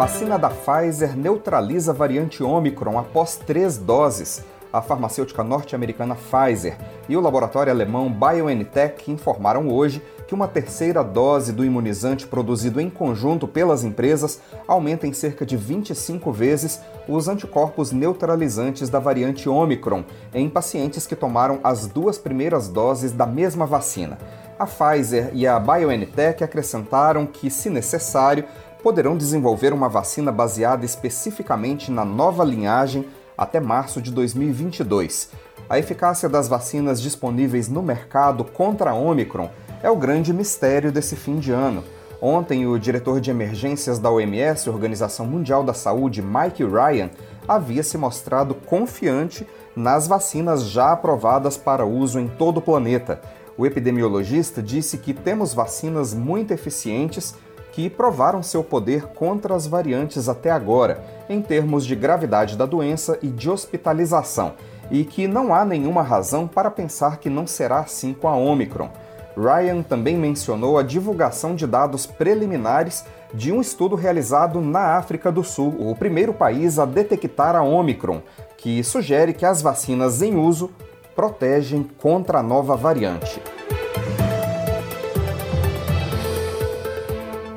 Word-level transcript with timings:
Vacina 0.00 0.38
da 0.38 0.48
Pfizer 0.48 1.14
neutraliza 1.14 1.92
a 1.92 1.94
variante 1.94 2.42
Omicron 2.42 2.98
após 2.98 3.36
três 3.36 3.76
doses. 3.76 4.42
A 4.72 4.80
farmacêutica 4.80 5.44
norte-americana 5.44 6.16
Pfizer 6.16 6.78
e 7.06 7.18
o 7.18 7.20
laboratório 7.20 7.70
alemão 7.70 8.10
BioNTech 8.10 9.12
informaram 9.12 9.68
hoje 9.68 10.02
que 10.26 10.32
uma 10.32 10.48
terceira 10.48 11.04
dose 11.04 11.52
do 11.52 11.66
imunizante 11.66 12.26
produzido 12.26 12.80
em 12.80 12.88
conjunto 12.88 13.46
pelas 13.46 13.84
empresas 13.84 14.40
aumenta 14.66 15.06
em 15.06 15.12
cerca 15.12 15.44
de 15.44 15.54
25 15.54 16.32
vezes 16.32 16.80
os 17.06 17.28
anticorpos 17.28 17.92
neutralizantes 17.92 18.88
da 18.88 18.98
variante 18.98 19.50
Omicron 19.50 20.02
em 20.32 20.48
pacientes 20.48 21.06
que 21.06 21.14
tomaram 21.14 21.60
as 21.62 21.86
duas 21.86 22.16
primeiras 22.16 22.68
doses 22.68 23.12
da 23.12 23.26
mesma 23.26 23.66
vacina. 23.66 24.16
A 24.58 24.66
Pfizer 24.66 25.30
e 25.32 25.46
a 25.46 25.58
BioNTech 25.58 26.44
acrescentaram 26.44 27.26
que, 27.26 27.50
se 27.50 27.70
necessário, 27.70 28.44
poderão 28.80 29.16
desenvolver 29.16 29.72
uma 29.72 29.88
vacina 29.88 30.32
baseada 30.32 30.84
especificamente 30.84 31.90
na 31.90 32.04
nova 32.04 32.44
linhagem 32.44 33.06
até 33.36 33.60
março 33.60 34.02
de 34.02 34.10
2022. 34.10 35.30
A 35.68 35.78
eficácia 35.78 36.28
das 36.28 36.48
vacinas 36.48 37.00
disponíveis 37.00 37.68
no 37.68 37.82
mercado 37.82 38.44
contra 38.44 38.90
a 38.90 38.94
Omicron 38.94 39.48
é 39.82 39.90
o 39.90 39.96
grande 39.96 40.32
mistério 40.32 40.92
desse 40.92 41.16
fim 41.16 41.38
de 41.38 41.52
ano. 41.52 41.82
Ontem, 42.20 42.66
o 42.66 42.78
diretor 42.78 43.18
de 43.18 43.30
emergências 43.30 43.98
da 43.98 44.10
OMS, 44.10 44.68
Organização 44.68 45.24
Mundial 45.24 45.64
da 45.64 45.72
Saúde, 45.72 46.20
Mike 46.20 46.62
Ryan, 46.64 47.08
havia 47.48 47.82
se 47.82 47.96
mostrado 47.96 48.54
confiante 48.54 49.46
nas 49.74 50.06
vacinas 50.06 50.64
já 50.64 50.92
aprovadas 50.92 51.56
para 51.56 51.86
uso 51.86 52.20
em 52.20 52.28
todo 52.28 52.58
o 52.58 52.62
planeta. 52.62 53.22
O 53.56 53.64
epidemiologista 53.64 54.62
disse 54.62 54.98
que 54.98 55.14
temos 55.14 55.54
vacinas 55.54 56.12
muito 56.12 56.52
eficientes 56.52 57.34
que 57.80 57.88
provaram 57.88 58.42
seu 58.42 58.62
poder 58.62 59.06
contra 59.06 59.54
as 59.54 59.66
variantes 59.66 60.28
até 60.28 60.50
agora, 60.50 61.02
em 61.30 61.40
termos 61.40 61.86
de 61.86 61.96
gravidade 61.96 62.54
da 62.54 62.66
doença 62.66 63.18
e 63.22 63.28
de 63.28 63.48
hospitalização, 63.48 64.52
e 64.90 65.02
que 65.02 65.26
não 65.26 65.54
há 65.54 65.64
nenhuma 65.64 66.02
razão 66.02 66.46
para 66.46 66.70
pensar 66.70 67.16
que 67.16 67.30
não 67.30 67.46
será 67.46 67.78
assim 67.78 68.12
com 68.12 68.28
a 68.28 68.36
Omicron. 68.36 68.90
Ryan 69.34 69.80
também 69.80 70.14
mencionou 70.14 70.76
a 70.76 70.82
divulgação 70.82 71.54
de 71.54 71.66
dados 71.66 72.04
preliminares 72.04 73.02
de 73.32 73.50
um 73.50 73.62
estudo 73.62 73.96
realizado 73.96 74.60
na 74.60 74.98
África 74.98 75.32
do 75.32 75.42
Sul, 75.42 75.74
o 75.78 75.96
primeiro 75.96 76.34
país 76.34 76.78
a 76.78 76.84
detectar 76.84 77.56
a 77.56 77.62
Omicron, 77.62 78.20
que 78.58 78.84
sugere 78.84 79.32
que 79.32 79.46
as 79.46 79.62
vacinas 79.62 80.20
em 80.20 80.36
uso 80.36 80.70
protegem 81.16 81.88
contra 81.98 82.40
a 82.40 82.42
nova 82.42 82.76
variante. 82.76 83.40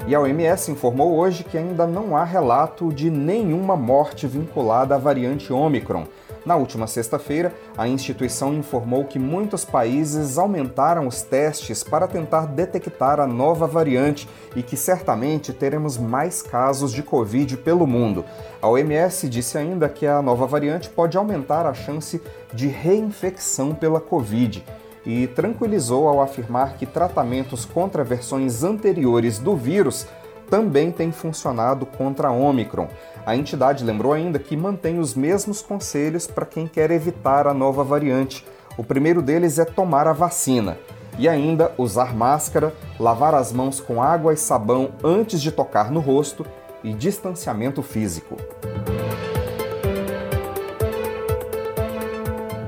E 0.05 0.13
a 0.13 0.19
OMS 0.19 0.69
informou 0.69 1.15
hoje 1.15 1.45
que 1.45 1.57
ainda 1.57 1.87
não 1.87 2.17
há 2.17 2.25
relato 2.25 2.91
de 2.91 3.09
nenhuma 3.09 3.77
morte 3.77 4.27
vinculada 4.27 4.95
à 4.95 4.97
variante 4.97 5.53
Omicron. 5.53 6.05
Na 6.45 6.57
última 6.57 6.87
sexta-feira, 6.87 7.53
a 7.77 7.87
instituição 7.87 8.53
informou 8.53 9.05
que 9.05 9.17
muitos 9.17 9.63
países 9.63 10.37
aumentaram 10.37 11.07
os 11.07 11.21
testes 11.21 11.85
para 11.85 12.05
tentar 12.05 12.47
detectar 12.47 13.17
a 13.21 13.25
nova 13.25 13.65
variante 13.65 14.27
e 14.53 14.61
que 14.61 14.75
certamente 14.75 15.53
teremos 15.53 15.97
mais 15.97 16.41
casos 16.41 16.91
de 16.91 17.01
Covid 17.01 17.55
pelo 17.57 17.87
mundo. 17.87 18.25
A 18.61 18.67
OMS 18.67 19.29
disse 19.29 19.57
ainda 19.57 19.87
que 19.87 20.05
a 20.05 20.21
nova 20.21 20.45
variante 20.45 20.89
pode 20.89 21.17
aumentar 21.17 21.65
a 21.65 21.73
chance 21.73 22.21
de 22.53 22.67
reinfecção 22.67 23.73
pela 23.73 24.01
Covid 24.01 24.65
e 25.05 25.27
tranquilizou 25.27 26.07
ao 26.07 26.21
afirmar 26.21 26.75
que 26.77 26.85
tratamentos 26.85 27.65
contra 27.65 28.03
versões 28.03 28.63
anteriores 28.63 29.39
do 29.39 29.55
vírus 29.55 30.07
também 30.49 30.91
têm 30.91 31.11
funcionado 31.11 31.85
contra 31.85 32.27
a 32.27 32.31
Omicron. 32.31 32.87
A 33.25 33.35
entidade 33.35 33.83
lembrou 33.83 34.13
ainda 34.13 34.37
que 34.37 34.55
mantém 34.55 34.99
os 34.99 35.15
mesmos 35.15 35.61
conselhos 35.61 36.27
para 36.27 36.45
quem 36.45 36.67
quer 36.67 36.91
evitar 36.91 37.47
a 37.47 37.53
nova 37.53 37.83
variante. 37.83 38.45
O 38.77 38.83
primeiro 38.83 39.21
deles 39.21 39.59
é 39.59 39.65
tomar 39.65 40.07
a 40.07 40.13
vacina 40.13 40.77
e 41.17 41.29
ainda 41.29 41.71
usar 41.77 42.13
máscara, 42.13 42.73
lavar 42.99 43.33
as 43.33 43.51
mãos 43.51 43.79
com 43.79 44.01
água 44.01 44.33
e 44.33 44.37
sabão 44.37 44.91
antes 45.03 45.41
de 45.41 45.51
tocar 45.51 45.91
no 45.91 45.99
rosto 45.99 46.45
e 46.83 46.93
distanciamento 46.93 47.81
físico. 47.81 48.37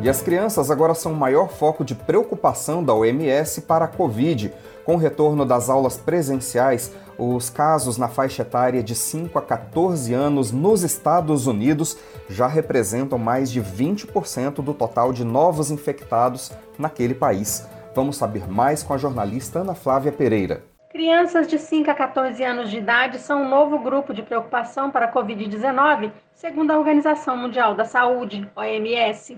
E 0.05 0.09
as 0.09 0.21
crianças 0.21 0.69
agora 0.69 0.93
são 0.93 1.13
o 1.13 1.15
maior 1.15 1.49
foco 1.49 1.83
de 1.83 1.95
preocupação 1.95 2.83
da 2.83 2.93
OMS 2.93 3.61
para 3.61 3.85
a 3.85 3.87
Covid. 3.87 4.53
Com 4.83 4.93
o 4.93 4.99
retorno 4.99 5.43
das 5.47 5.67
aulas 5.67 5.97
presenciais, 5.97 6.93
os 7.17 7.49
casos 7.49 7.97
na 7.97 8.07
faixa 8.07 8.43
etária 8.43 8.83
de 8.83 8.93
5 8.93 9.39
a 9.39 9.41
14 9.41 10.13
anos 10.13 10.51
nos 10.51 10.83
Estados 10.83 11.47
Unidos 11.47 11.97
já 12.29 12.45
representam 12.45 13.17
mais 13.17 13.51
de 13.51 13.59
20% 13.59 14.61
do 14.61 14.75
total 14.75 15.11
de 15.11 15.25
novos 15.25 15.71
infectados 15.71 16.51
naquele 16.77 17.15
país. 17.15 17.67
Vamos 17.95 18.15
saber 18.15 18.47
mais 18.47 18.83
com 18.83 18.93
a 18.93 18.99
jornalista 18.99 19.61
Ana 19.61 19.73
Flávia 19.73 20.11
Pereira. 20.11 20.63
Crianças 20.91 21.47
de 21.47 21.57
5 21.57 21.89
a 21.89 21.95
14 21.95 22.43
anos 22.43 22.69
de 22.69 22.77
idade 22.77 23.17
são 23.17 23.41
um 23.41 23.49
novo 23.49 23.79
grupo 23.79 24.13
de 24.13 24.21
preocupação 24.21 24.91
para 24.91 25.07
a 25.07 25.11
Covid-19, 25.11 26.11
segundo 26.35 26.69
a 26.69 26.77
Organização 26.77 27.35
Mundial 27.35 27.73
da 27.73 27.85
Saúde, 27.85 28.47
OMS. 28.55 29.35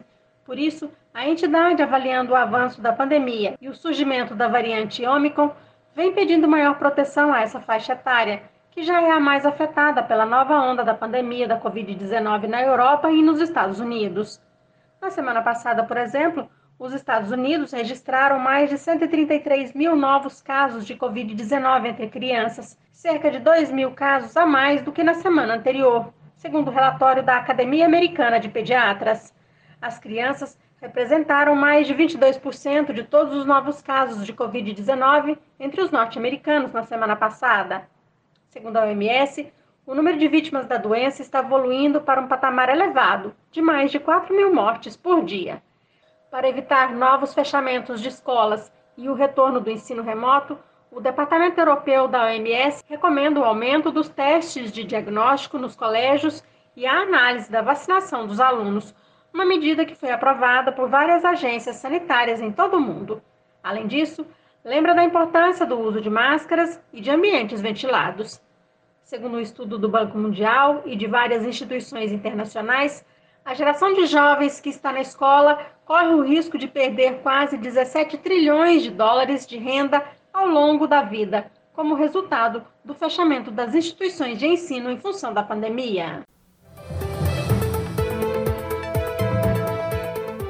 Por 0.47 0.57
isso, 0.57 0.89
a 1.13 1.27
entidade, 1.27 1.83
avaliando 1.83 2.31
o 2.31 2.35
avanço 2.35 2.81
da 2.81 2.93
pandemia 2.93 3.55
e 3.59 3.67
o 3.67 3.75
surgimento 3.75 4.33
da 4.33 4.47
variante 4.47 5.05
Omicron, 5.05 5.53
vem 5.93 6.13
pedindo 6.13 6.47
maior 6.47 6.79
proteção 6.79 7.33
a 7.33 7.41
essa 7.41 7.59
faixa 7.59 7.91
etária, 7.91 8.43
que 8.71 8.81
já 8.81 9.01
é 9.01 9.11
a 9.11 9.19
mais 9.19 9.45
afetada 9.45 10.01
pela 10.01 10.25
nova 10.25 10.57
onda 10.57 10.85
da 10.85 10.93
pandemia 10.93 11.49
da 11.49 11.59
Covid-19 11.59 12.47
na 12.47 12.63
Europa 12.63 13.11
e 13.11 13.21
nos 13.21 13.41
Estados 13.41 13.81
Unidos. 13.81 14.41
Na 15.01 15.09
semana 15.09 15.41
passada, 15.41 15.83
por 15.83 15.97
exemplo, 15.97 16.49
os 16.79 16.93
Estados 16.93 17.29
Unidos 17.29 17.73
registraram 17.73 18.39
mais 18.39 18.69
de 18.69 18.77
133 18.77 19.73
mil 19.73 19.97
novos 19.97 20.41
casos 20.41 20.85
de 20.85 20.95
Covid-19 20.95 21.87
entre 21.87 22.07
crianças, 22.07 22.79
cerca 22.93 23.29
de 23.29 23.39
2 23.39 23.69
mil 23.69 23.91
casos 23.91 24.37
a 24.37 24.45
mais 24.45 24.81
do 24.81 24.93
que 24.93 25.03
na 25.03 25.15
semana 25.15 25.55
anterior, 25.55 26.13
segundo 26.37 26.69
o 26.69 26.73
relatório 26.73 27.21
da 27.21 27.35
Academia 27.35 27.85
Americana 27.85 28.39
de 28.39 28.47
Pediatras. 28.47 29.35
As 29.81 29.99
crianças 29.99 30.57
representaram 30.81 31.55
mais 31.55 31.87
de 31.87 31.95
22% 31.95 32.93
de 32.93 33.03
todos 33.03 33.35
os 33.35 33.45
novos 33.45 33.81
casos 33.81 34.25
de 34.25 34.33
Covid-19 34.33 35.37
entre 35.59 35.81
os 35.81 35.91
norte-americanos 35.91 36.71
na 36.71 36.83
semana 36.83 37.15
passada. 37.15 37.87
Segundo 38.49 38.77
a 38.77 38.85
OMS, 38.85 39.51
o 39.85 39.95
número 39.95 40.17
de 40.17 40.27
vítimas 40.27 40.67
da 40.67 40.77
doença 40.77 41.21
está 41.21 41.39
evoluindo 41.39 42.01
para 42.01 42.21
um 42.21 42.27
patamar 42.27 42.69
elevado, 42.69 43.35
de 43.51 43.61
mais 43.61 43.91
de 43.91 43.99
4 43.99 44.35
mil 44.35 44.53
mortes 44.53 44.97
por 44.97 45.23
dia. 45.23 45.61
Para 46.29 46.49
evitar 46.49 46.93
novos 46.93 47.33
fechamentos 47.33 48.01
de 48.01 48.09
escolas 48.09 48.71
e 48.97 49.07
o 49.07 49.13
retorno 49.13 49.61
do 49.61 49.71
ensino 49.71 50.03
remoto, 50.03 50.57
o 50.91 50.99
Departamento 50.99 51.59
Europeu 51.59 52.07
da 52.07 52.25
OMS 52.25 52.83
recomenda 52.87 53.39
o 53.39 53.43
aumento 53.43 53.91
dos 53.91 54.09
testes 54.09 54.71
de 54.71 54.83
diagnóstico 54.83 55.57
nos 55.57 55.75
colégios 55.75 56.43
e 56.75 56.85
a 56.85 57.01
análise 57.01 57.51
da 57.51 57.61
vacinação 57.61 58.27
dos 58.27 58.39
alunos 58.39 58.93
uma 59.37 59.45
medida 59.45 59.85
que 59.85 59.93
foi 59.93 60.09
aprovada 60.09 60.71
por 60.71 60.89
várias 60.89 61.23
agências 61.23 61.75
sanitárias 61.75 62.41
em 62.41 62.51
todo 62.51 62.77
o 62.77 62.81
mundo. 62.81 63.21
Além 63.63 63.85
disso, 63.85 64.25
lembra 64.65 64.95
da 64.95 65.03
importância 65.03 65.63
do 65.63 65.79
uso 65.79 66.01
de 66.01 66.09
máscaras 66.09 66.81
e 66.91 66.99
de 66.99 67.11
ambientes 67.11 67.61
ventilados. 67.61 68.41
Segundo 69.03 69.37
um 69.37 69.39
estudo 69.39 69.77
do 69.77 69.87
Banco 69.87 70.17
Mundial 70.17 70.81
e 70.87 70.95
de 70.95 71.05
várias 71.05 71.45
instituições 71.45 72.11
internacionais, 72.11 73.05
a 73.45 73.53
geração 73.53 73.93
de 73.93 74.07
jovens 74.07 74.59
que 74.59 74.69
está 74.69 74.91
na 74.91 75.01
escola 75.01 75.63
corre 75.85 76.15
o 76.15 76.23
risco 76.23 76.57
de 76.57 76.67
perder 76.67 77.19
quase 77.19 77.59
17 77.59 78.17
trilhões 78.17 78.81
de 78.81 78.89
dólares 78.89 79.45
de 79.45 79.59
renda 79.59 80.03
ao 80.33 80.47
longo 80.47 80.87
da 80.87 81.03
vida, 81.03 81.51
como 81.73 81.93
resultado 81.93 82.65
do 82.83 82.95
fechamento 82.95 83.51
das 83.51 83.75
instituições 83.75 84.39
de 84.39 84.47
ensino 84.47 84.89
em 84.89 84.97
função 84.97 85.31
da 85.31 85.43
pandemia. 85.43 86.23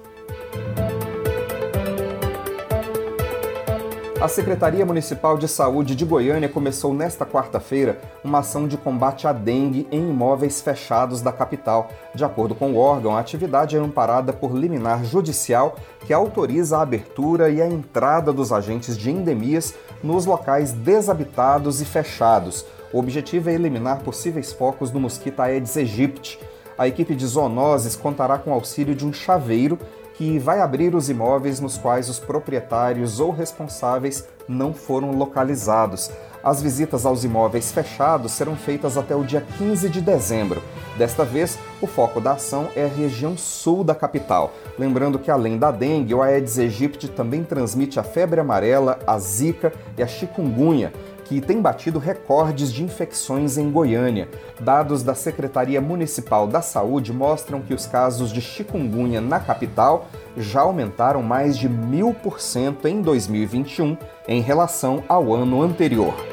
A 4.23 4.29
Secretaria 4.29 4.85
Municipal 4.85 5.37
de 5.37 5.49
Saúde 5.49 5.97
de 5.97 6.05
Goiânia 6.05 6.47
começou 6.47 6.93
nesta 6.93 7.25
quarta-feira 7.25 7.99
uma 8.23 8.39
ação 8.39 8.69
de 8.69 8.77
combate 8.77 9.27
à 9.27 9.33
dengue 9.33 9.85
em 9.91 9.99
imóveis 9.99 10.61
fechados 10.61 11.19
da 11.19 11.33
capital. 11.33 11.89
De 12.15 12.23
acordo 12.23 12.55
com 12.55 12.71
o 12.71 12.77
órgão, 12.77 13.17
a 13.17 13.19
atividade 13.19 13.75
é 13.75 13.79
amparada 13.79 14.31
por 14.31 14.55
liminar 14.55 15.03
judicial 15.03 15.75
que 16.05 16.13
autoriza 16.13 16.77
a 16.77 16.83
abertura 16.83 17.49
e 17.49 17.61
a 17.61 17.67
entrada 17.67 18.31
dos 18.31 18.53
agentes 18.53 18.97
de 18.97 19.11
endemias 19.11 19.75
nos 20.01 20.25
locais 20.25 20.71
desabitados 20.71 21.81
e 21.81 21.85
fechados. 21.85 22.65
O 22.93 22.99
objetivo 22.99 23.49
é 23.49 23.53
eliminar 23.55 24.03
possíveis 24.03 24.53
focos 24.53 24.89
do 24.89 25.01
mosquito 25.01 25.41
Aedes 25.41 25.75
aegypti. 25.75 26.39
A 26.77 26.87
equipe 26.87 27.13
de 27.13 27.27
zoonoses 27.27 27.97
contará 27.97 28.37
com 28.37 28.51
o 28.51 28.53
auxílio 28.53 28.95
de 28.95 29.05
um 29.05 29.11
chaveiro 29.11 29.77
que 30.13 30.37
vai 30.37 30.59
abrir 30.59 30.95
os 30.95 31.09
imóveis 31.09 31.59
nos 31.59 31.77
quais 31.77 32.09
os 32.09 32.19
proprietários 32.19 33.19
ou 33.19 33.31
responsáveis 33.31 34.27
não 34.47 34.73
foram 34.73 35.11
localizados. 35.11 36.11
As 36.43 36.61
visitas 36.61 37.05
aos 37.05 37.23
imóveis 37.23 37.71
fechados 37.71 38.33
serão 38.33 38.57
feitas 38.57 38.97
até 38.97 39.15
o 39.15 39.23
dia 39.23 39.41
15 39.57 39.89
de 39.89 40.01
dezembro. 40.01 40.61
Desta 40.97 41.23
vez, 41.23 41.57
o 41.81 41.87
foco 41.87 42.19
da 42.19 42.33
ação 42.33 42.67
é 42.75 42.83
a 42.83 42.87
região 42.87 43.37
sul 43.37 43.81
da 43.81 43.95
capital. 43.95 44.51
Lembrando 44.77 45.17
que, 45.17 45.31
além 45.31 45.57
da 45.57 45.71
dengue, 45.71 46.13
o 46.13 46.21
Aedes 46.21 46.59
aegypti 46.59 47.07
também 47.07 47.45
transmite 47.45 47.97
a 47.97 48.03
febre 48.03 48.41
amarela, 48.41 48.99
a 49.07 49.17
zika 49.17 49.71
e 49.97 50.03
a 50.03 50.07
chikungunya 50.07 50.91
que 51.25 51.41
tem 51.41 51.61
batido 51.61 51.99
recordes 51.99 52.71
de 52.71 52.83
infecções 52.83 53.57
em 53.57 53.71
Goiânia. 53.71 54.29
Dados 54.59 55.03
da 55.03 55.15
Secretaria 55.15 55.81
Municipal 55.81 56.47
da 56.47 56.61
Saúde 56.61 57.13
mostram 57.13 57.61
que 57.61 57.73
os 57.73 57.85
casos 57.85 58.31
de 58.31 58.41
chikungunya 58.41 59.21
na 59.21 59.39
capital 59.39 60.07
já 60.37 60.61
aumentaram 60.61 61.21
mais 61.21 61.57
de 61.57 61.69
mil 61.69 62.13
por 62.13 62.39
cento 62.39 62.87
em 62.87 63.01
2021 63.01 63.97
em 64.27 64.41
relação 64.41 65.03
ao 65.07 65.33
ano 65.33 65.61
anterior. 65.61 66.32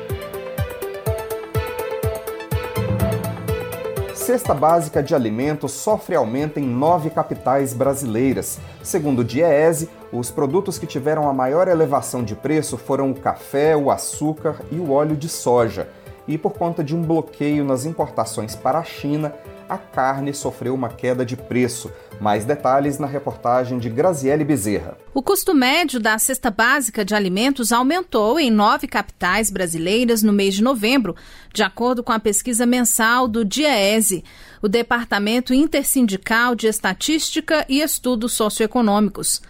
Cesta 4.30 4.54
básica 4.54 5.02
de 5.02 5.12
alimentos 5.12 5.72
sofre 5.72 6.14
aumento 6.14 6.60
em 6.60 6.62
nove 6.64 7.10
capitais 7.10 7.74
brasileiras. 7.74 8.60
Segundo 8.80 9.22
o 9.22 9.24
Diese, 9.24 9.90
os 10.12 10.30
produtos 10.30 10.78
que 10.78 10.86
tiveram 10.86 11.28
a 11.28 11.32
maior 11.34 11.66
elevação 11.66 12.22
de 12.22 12.36
preço 12.36 12.76
foram 12.76 13.10
o 13.10 13.14
café, 13.16 13.76
o 13.76 13.90
açúcar 13.90 14.60
e 14.70 14.76
o 14.76 14.92
óleo 14.92 15.16
de 15.16 15.28
soja. 15.28 15.88
E 16.28 16.38
por 16.38 16.52
conta 16.52 16.84
de 16.84 16.94
um 16.94 17.02
bloqueio 17.02 17.64
nas 17.64 17.84
importações 17.84 18.54
para 18.54 18.78
a 18.78 18.84
China, 18.84 19.34
a 19.68 19.78
carne 19.78 20.34
sofreu 20.34 20.74
uma 20.74 20.88
queda 20.88 21.24
de 21.24 21.36
preço. 21.36 21.92
Mais 22.20 22.44
detalhes 22.44 22.98
na 22.98 23.06
reportagem 23.06 23.78
de 23.78 23.88
Graziele 23.88 24.44
Bezerra. 24.44 24.98
O 25.14 25.22
custo 25.22 25.54
médio 25.54 26.00
da 26.00 26.18
cesta 26.18 26.50
básica 26.50 27.04
de 27.04 27.14
alimentos 27.14 27.72
aumentou 27.72 28.38
em 28.38 28.50
nove 28.50 28.86
capitais 28.86 29.50
brasileiras 29.50 30.22
no 30.22 30.32
mês 30.32 30.54
de 30.54 30.62
novembro, 30.62 31.14
de 31.54 31.62
acordo 31.62 32.02
com 32.02 32.12
a 32.12 32.18
pesquisa 32.18 32.66
mensal 32.66 33.28
do 33.28 33.44
DIEESE, 33.44 34.24
o 34.60 34.68
Departamento 34.68 35.54
Intersindical 35.54 36.54
de 36.54 36.66
Estatística 36.66 37.64
e 37.68 37.80
Estudos 37.80 38.32
Socioeconômicos. 38.32 39.40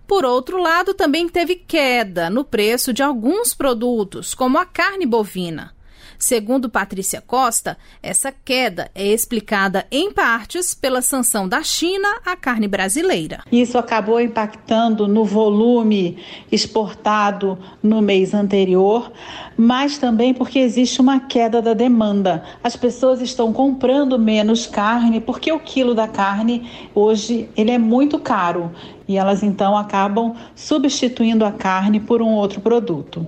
Por 0.08 0.24
outro 0.24 0.58
lado, 0.58 0.94
também 0.94 1.28
teve 1.28 1.56
queda 1.56 2.30
no 2.30 2.46
preço 2.46 2.94
de 2.94 3.04
alguns 3.04 3.54
produtos, 3.54 4.34
como 4.34 4.58
a 4.58 4.66
carne 4.66 5.06
bovina. 5.06 5.76
Segundo 6.22 6.70
Patrícia 6.70 7.20
Costa, 7.20 7.76
essa 8.02 8.32
queda 8.32 8.92
é 8.94 9.08
explicada 9.08 9.88
em 9.90 10.14
partes 10.14 10.76
pela 10.76 11.02
sanção 11.02 11.50
da 11.50 11.64
China 11.64 12.08
à 12.24 12.36
carne 12.36 12.68
brasileira. 12.68 13.44
Isso 13.52 13.76
acabou 13.76 14.22
impactando 14.22 15.08
no 15.08 15.26
volume 15.26 16.20
exportado 16.52 17.58
no 17.82 18.04
mês 18.04 18.36
anterior, 18.36 19.12
mas 19.58 19.98
também 19.98 20.32
porque 20.32 20.60
existe 20.60 21.02
uma 21.02 21.22
queda 21.22 21.60
da 21.60 21.74
demanda. 21.74 22.44
As 22.64 22.76
pessoas 22.76 23.20
estão 23.20 23.52
comprando 23.52 24.20
menos 24.20 24.68
carne 24.68 25.20
porque 25.20 25.52
o 25.52 25.60
quilo 25.60 25.96
da 25.96 26.08
carne 26.08 26.70
hoje 26.94 27.50
ele 27.58 27.72
é 27.72 27.80
muito 27.80 28.20
caro 28.20 28.72
e 29.08 29.18
elas 29.18 29.42
então 29.42 29.76
acabam 29.76 30.36
substituindo 30.54 31.44
a 31.44 31.52
carne 31.52 32.00
por 32.00 32.22
um 32.22 32.30
outro 32.30 32.62
produto. 32.62 33.28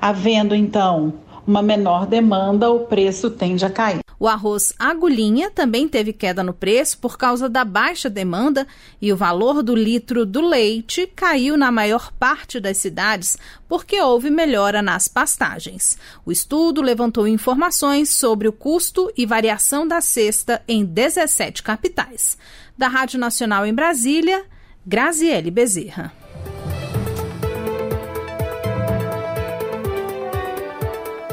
Havendo 0.00 0.54
então 0.54 1.12
uma 1.46 1.62
menor 1.62 2.06
demanda, 2.06 2.70
o 2.70 2.80
preço 2.80 3.30
tende 3.30 3.64
a 3.64 3.70
cair. 3.70 4.00
O 4.18 4.28
arroz 4.28 4.74
agulhinha 4.78 5.50
também 5.50 5.88
teve 5.88 6.12
queda 6.12 6.44
no 6.44 6.52
preço 6.52 6.98
por 6.98 7.16
causa 7.16 7.48
da 7.48 7.64
baixa 7.64 8.10
demanda 8.10 8.66
e 9.00 9.10
o 9.10 9.16
valor 9.16 9.62
do 9.62 9.74
litro 9.74 10.26
do 10.26 10.42
leite 10.42 11.06
caiu 11.16 11.56
na 11.56 11.72
maior 11.72 12.12
parte 12.12 12.60
das 12.60 12.76
cidades 12.76 13.38
porque 13.66 13.98
houve 13.98 14.28
melhora 14.28 14.82
nas 14.82 15.08
pastagens. 15.08 15.96
O 16.26 16.30
estudo 16.30 16.82
levantou 16.82 17.26
informações 17.26 18.10
sobre 18.10 18.46
o 18.46 18.52
custo 18.52 19.10
e 19.16 19.24
variação 19.24 19.88
da 19.88 20.02
cesta 20.02 20.62
em 20.68 20.84
17 20.84 21.62
capitais. 21.62 22.36
Da 22.76 22.88
Rádio 22.88 23.18
Nacional 23.18 23.64
em 23.64 23.72
Brasília, 23.72 24.44
Graziele 24.86 25.50
Bezerra. 25.50 26.19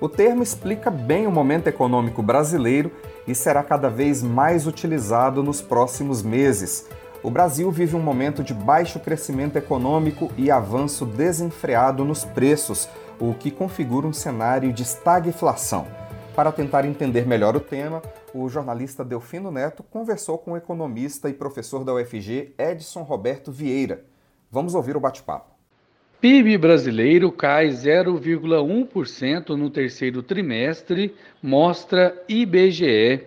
O 0.00 0.08
termo 0.08 0.44
explica 0.44 0.92
bem 0.92 1.26
o 1.26 1.32
momento 1.32 1.66
econômico 1.66 2.22
brasileiro 2.22 2.92
e 3.26 3.34
será 3.34 3.64
cada 3.64 3.90
vez 3.90 4.22
mais 4.22 4.64
utilizado 4.64 5.42
nos 5.42 5.60
próximos 5.60 6.22
meses. 6.22 6.86
O 7.20 7.32
Brasil 7.32 7.68
vive 7.72 7.96
um 7.96 8.00
momento 8.00 8.44
de 8.44 8.54
baixo 8.54 9.00
crescimento 9.00 9.56
econômico 9.56 10.30
e 10.36 10.52
avanço 10.52 11.04
desenfreado 11.04 12.04
nos 12.04 12.24
preços, 12.24 12.88
o 13.18 13.34
que 13.34 13.50
configura 13.50 14.06
um 14.06 14.12
cenário 14.12 14.72
de 14.72 14.84
estagflação. 14.84 15.88
Para 16.32 16.52
tentar 16.52 16.84
entender 16.84 17.26
melhor 17.26 17.56
o 17.56 17.60
tema, 17.60 18.00
o 18.32 18.48
jornalista 18.48 19.04
Delfino 19.04 19.50
Neto 19.50 19.82
conversou 19.82 20.38
com 20.38 20.52
o 20.52 20.56
economista 20.56 21.28
e 21.28 21.34
professor 21.34 21.82
da 21.82 21.92
UFG 21.92 22.54
Edson 22.56 23.02
Roberto 23.02 23.50
Vieira. 23.50 24.04
Vamos 24.48 24.76
ouvir 24.76 24.96
o 24.96 25.00
bate-papo. 25.00 25.57
PIB 26.20 26.58
brasileiro 26.58 27.30
cai 27.30 27.68
0,1% 27.68 29.50
no 29.50 29.70
terceiro 29.70 30.20
trimestre, 30.20 31.14
mostra 31.40 32.20
IBGE. 32.28 33.20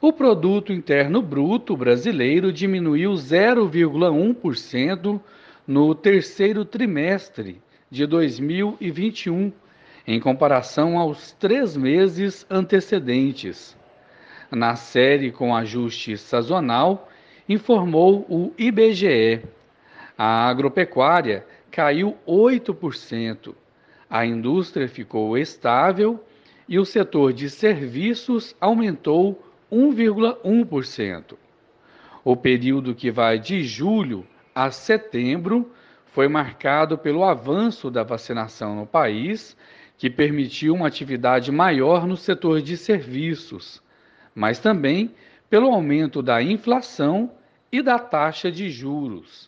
O 0.00 0.10
produto 0.10 0.72
interno 0.72 1.20
bruto 1.20 1.76
brasileiro 1.76 2.50
diminuiu 2.50 3.12
0,1% 3.12 5.20
no 5.66 5.94
terceiro 5.94 6.64
trimestre 6.64 7.60
de 7.90 8.06
2021, 8.06 9.52
em 10.06 10.18
comparação 10.18 10.96
aos 10.96 11.32
três 11.32 11.76
meses 11.76 12.46
antecedentes. 12.48 13.76
Na 14.50 14.76
série 14.76 15.30
com 15.30 15.54
ajuste 15.54 16.16
sazonal, 16.16 17.06
informou 17.46 18.24
o 18.30 18.50
IBGE. 18.56 19.42
A 20.16 20.48
agropecuária 20.48 21.44
caiu 21.78 22.18
8%. 22.26 23.54
A 24.10 24.26
indústria 24.26 24.88
ficou 24.88 25.38
estável 25.38 26.18
e 26.68 26.76
o 26.76 26.84
setor 26.84 27.32
de 27.32 27.48
serviços 27.48 28.52
aumentou 28.60 29.40
1,1%. 29.70 31.36
O 32.24 32.34
período 32.34 32.96
que 32.96 33.12
vai 33.12 33.38
de 33.38 33.62
julho 33.62 34.26
a 34.52 34.72
setembro 34.72 35.70
foi 36.06 36.26
marcado 36.26 36.98
pelo 36.98 37.22
avanço 37.22 37.92
da 37.92 38.02
vacinação 38.02 38.74
no 38.74 38.84
país, 38.84 39.56
que 39.96 40.10
permitiu 40.10 40.74
uma 40.74 40.88
atividade 40.88 41.52
maior 41.52 42.08
no 42.08 42.16
setor 42.16 42.60
de 42.60 42.76
serviços, 42.76 43.80
mas 44.34 44.58
também 44.58 45.14
pelo 45.48 45.70
aumento 45.70 46.22
da 46.22 46.42
inflação 46.42 47.30
e 47.70 47.80
da 47.80 48.00
taxa 48.00 48.50
de 48.50 48.68
juros. 48.68 49.47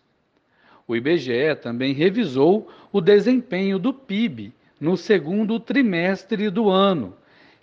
O 0.90 0.96
IBGE 0.96 1.54
também 1.62 1.92
revisou 1.92 2.68
o 2.90 3.00
desempenho 3.00 3.78
do 3.78 3.94
PIB 3.94 4.52
no 4.80 4.96
segundo 4.96 5.60
trimestre 5.60 6.50
do 6.50 6.68
ano, 6.68 7.16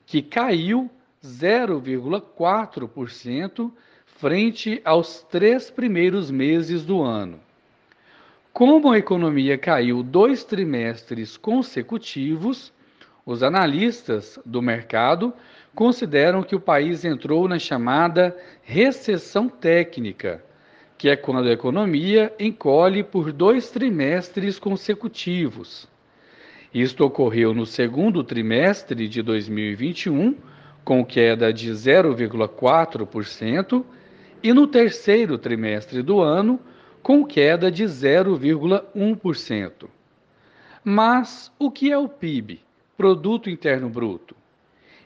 que 0.05 0.21
caiu 0.21 0.89
0,4% 1.21 3.69
frente 4.05 4.81
aos 4.85 5.23
três 5.23 5.69
primeiros 5.69 6.31
meses 6.31 6.85
do 6.85 7.01
ano. 7.01 7.37
Como 8.53 8.89
a 8.89 8.97
economia 8.97 9.57
caiu 9.57 10.01
dois 10.01 10.45
trimestres 10.45 11.35
consecutivos, 11.35 12.71
os 13.25 13.43
analistas 13.43 14.39
do 14.45 14.61
mercado 14.61 15.33
consideram 15.75 16.43
que 16.43 16.55
o 16.55 16.61
país 16.61 17.03
entrou 17.03 17.45
na 17.45 17.59
chamada 17.59 18.33
recessão 18.63 19.49
técnica, 19.49 20.46
que 20.97 21.09
é 21.09 21.15
quando 21.15 21.47
a 21.47 21.53
economia 21.53 22.33
encolhe 22.39 23.03
por 23.03 23.31
dois 23.31 23.69
trimestres 23.69 24.57
consecutivos. 24.57 25.87
Isto 26.73 27.05
ocorreu 27.05 27.53
no 27.53 27.65
segundo 27.65 28.23
trimestre 28.23 29.07
de 29.07 29.21
2021, 29.21 30.35
com 30.83 31.05
queda 31.05 31.53
de 31.53 31.69
0,4%, 31.71 33.85
e 34.41 34.51
no 34.53 34.65
terceiro 34.67 35.37
trimestre 35.37 36.01
do 36.01 36.21
ano, 36.21 36.59
com 37.03 37.25
queda 37.25 37.69
de 37.71 37.83
0,1%. 37.83 39.89
Mas 40.83 41.51
o 41.59 41.71
que 41.71 41.91
é 41.91 41.97
o 41.97 42.07
PIB, 42.07 42.61
Produto 42.95 43.49
Interno 43.49 43.89
Bruto? 43.89 44.35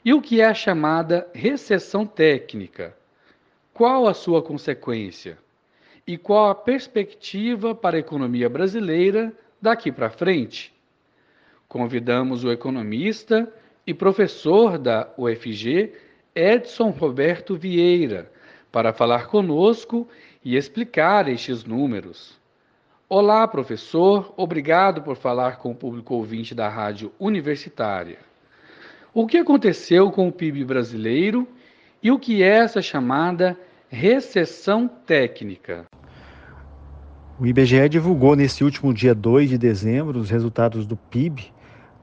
E 0.04 0.12
o 0.12 0.20
que 0.20 0.40
é 0.40 0.46
a 0.46 0.54
chamada 0.54 1.26
recessão 1.32 2.06
técnica? 2.06 2.96
Qual 3.72 4.06
a 4.06 4.14
sua 4.14 4.42
consequência? 4.42 5.38
E 6.06 6.18
qual 6.18 6.50
a 6.50 6.54
perspectiva 6.54 7.74
para 7.74 7.96
a 7.96 8.00
economia 8.00 8.48
brasileira 8.48 9.32
daqui 9.60 9.92
para 9.92 10.10
frente. 10.10 10.72
Convidamos 11.68 12.44
o 12.44 12.50
economista 12.50 13.52
e 13.86 13.94
professor 13.94 14.78
da 14.78 15.08
UFG, 15.16 15.92
Edson 16.34 16.90
Roberto 16.90 17.56
Vieira, 17.56 18.30
para 18.70 18.92
falar 18.92 19.26
conosco 19.26 20.08
e 20.44 20.56
explicar 20.56 21.28
estes 21.28 21.64
números. 21.64 22.40
Olá, 23.08 23.46
professor, 23.46 24.32
obrigado 24.36 25.02
por 25.02 25.16
falar 25.16 25.58
com 25.58 25.72
o 25.72 25.74
público 25.74 26.14
ouvinte 26.14 26.54
da 26.54 26.68
Rádio 26.68 27.12
Universitária. 27.18 28.18
O 29.12 29.26
que 29.26 29.36
aconteceu 29.36 30.10
com 30.10 30.28
o 30.28 30.32
PIB 30.32 30.64
brasileiro 30.64 31.46
e 32.02 32.10
o 32.10 32.18
que 32.18 32.42
é 32.42 32.56
essa 32.56 32.80
chamada 32.80 33.58
recessão 33.92 34.88
técnica? 34.88 35.84
O 37.38 37.44
IBGE 37.44 37.90
divulgou 37.90 38.34
nesse 38.34 38.64
último 38.64 38.92
dia 38.94 39.14
2 39.14 39.50
de 39.50 39.58
dezembro 39.58 40.18
os 40.18 40.30
resultados 40.30 40.86
do 40.86 40.96
PIB 40.96 41.52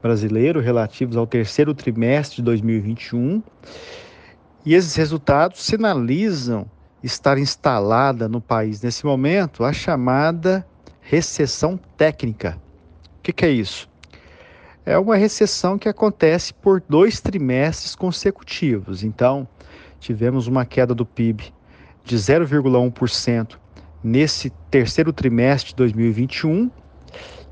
brasileiro 0.00 0.60
relativos 0.60 1.16
ao 1.16 1.26
terceiro 1.26 1.74
trimestre 1.74 2.36
de 2.36 2.42
2021. 2.42 3.42
E 4.64 4.74
esses 4.74 4.94
resultados 4.94 5.62
sinalizam 5.64 6.70
estar 7.02 7.36
instalada 7.38 8.28
no 8.28 8.40
país 8.40 8.80
nesse 8.80 9.04
momento 9.04 9.64
a 9.64 9.72
chamada 9.72 10.64
recessão 11.00 11.76
técnica. 11.96 12.56
O 13.18 13.22
que, 13.22 13.32
que 13.32 13.44
é 13.44 13.50
isso? 13.50 13.90
É 14.86 14.96
uma 14.96 15.16
recessão 15.16 15.76
que 15.76 15.88
acontece 15.88 16.54
por 16.54 16.80
dois 16.88 17.20
trimestres 17.20 17.96
consecutivos. 17.96 19.02
Então, 19.02 19.46
tivemos 19.98 20.46
uma 20.46 20.64
queda 20.64 20.94
do 20.94 21.04
PIB 21.04 21.52
de 22.04 22.16
0,1% 22.16 23.56
nesse 24.02 24.50
terceiro 24.70 25.12
trimestre 25.12 25.70
de 25.70 25.76
2021, 25.76 26.70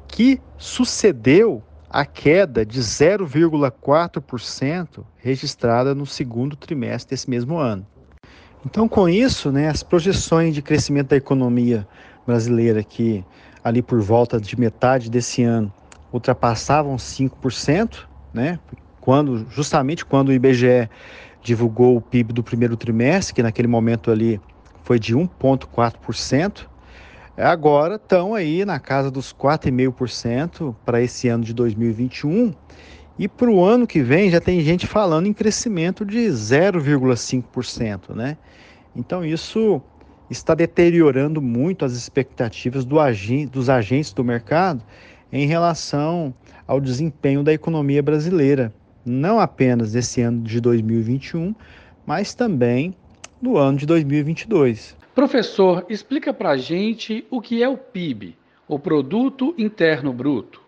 que 0.07 0.41
sucedeu 0.57 1.63
a 1.91 2.05
queda 2.05 2.67
de 2.67 2.81
0,4% 2.81 5.05
registrada 5.17 5.95
no 5.95 6.07
segundo 6.07 6.57
trimestre 6.57 7.11
desse 7.11 7.31
mesmo 7.31 7.57
ano. 7.57 7.87
Então, 8.67 8.89
com 8.89 9.09
isso, 9.09 9.53
né, 9.53 9.69
as 9.69 9.83
projeções 9.83 10.55
de 10.55 10.61
crescimento 10.61 11.09
da 11.09 11.17
economia 11.17 11.89
brasileira, 12.27 12.83
que 12.83 13.25
ali 13.63 13.83
por 13.83 14.01
volta 14.01 14.41
de 14.41 14.59
metade 14.59 15.11
desse 15.11 15.45
ano 15.45 15.73
ultrapassavam 16.13 16.97
5%, 16.97 18.09
né, 18.33 18.59
quando, 19.01 19.47
justamente 19.51 20.05
quando 20.05 20.29
o 20.29 20.33
IBGE 20.33 20.89
divulgou 21.43 21.97
o 21.97 22.01
PIB 22.01 22.33
do 22.33 22.43
primeiro 22.43 22.77
trimestre, 22.77 23.35
que 23.35 23.43
naquele 23.43 23.69
momento 23.69 24.11
ali 24.11 24.41
foi 24.83 24.99
de 24.99 25.15
1,4%, 25.15 26.67
agora 27.37 27.97
estão 27.97 28.35
aí 28.35 28.65
na 28.65 28.81
casa 28.81 29.11
dos 29.11 29.33
4,5% 29.33 30.75
para 30.85 31.01
esse 31.01 31.29
ano 31.29 31.45
de 31.45 31.53
2021. 31.53 32.53
E 33.19 33.27
para 33.27 33.51
o 33.51 33.65
ano 33.65 33.87
que 33.87 34.01
vem 34.01 34.31
já 34.31 34.41
tem 34.41 34.61
gente 34.61 34.87
falando 34.87 35.27
em 35.27 35.33
crescimento 35.33 36.05
de 36.05 36.27
0,5%, 36.29 38.15
né? 38.15 38.37
Então 38.95 39.25
isso 39.25 39.83
está 40.31 40.55
deteriorando 40.55 41.43
muito 41.43 41.85
as 41.85 41.93
expectativas 41.93 42.85
do 42.85 43.01
agi 43.01 43.47
dos 43.47 43.69
agentes 43.69 44.13
do 44.13 44.23
mercado 44.23 44.83
em 45.33 45.47
relação 45.47 46.35
ao 46.67 46.81
desempenho 46.81 47.43
da 47.43 47.53
economia 47.53 48.03
brasileira, 48.03 48.73
não 49.09 49.41
apenas 49.41 49.95
nesse 49.95 50.21
ano 50.21 50.43
de 50.43 50.61
2021, 50.61 51.55
mas 52.07 52.35
também 52.35 52.95
no 53.41 53.57
ano 53.57 53.79
de 53.79 53.87
2022. 53.87 54.97
Professor, 55.15 55.85
explica 55.89 56.33
para 56.33 56.51
a 56.51 56.57
gente 56.57 57.27
o 57.31 57.41
que 57.41 57.63
é 57.63 57.69
o 57.69 57.77
PIB, 57.77 58.37
o 58.69 58.79
Produto 58.79 59.55
Interno 59.59 60.13
Bruto. 60.13 60.61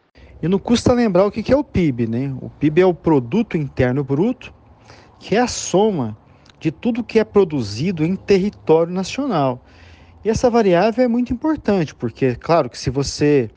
E 0.43 0.49
não 0.49 0.59
custa 0.59 0.93
lembrar 0.93 1.27
o 1.27 1.31
que 1.31 1.53
é 1.53 1.57
o 1.57 1.63
PIB, 1.63 2.07
né? 2.07 2.35
O 2.41 2.49
PIB 2.49 2.81
é 2.81 2.87
o 2.87 2.95
Produto 2.95 3.57
Interno 3.57 4.03
Bruto, 4.03 4.53
que 5.19 5.37
é 5.37 5.41
a 5.41 5.47
soma 5.47 6.17
de 6.59 6.71
tudo 6.71 7.05
que 7.05 7.19
é 7.19 7.25
produzido 7.25 8.05
em 8.05 8.17
território 8.17 8.93
nacional. 8.93 9.63
E 10.25 10.29
essa 10.29 10.51
variável 10.51 11.05
é 11.05 11.09
muito 11.09 11.33
importante, 11.33 11.95
porque, 11.95 12.35
claro, 12.35 12.69
que 12.69 12.79
se 12.79 12.91
você 12.91 13.51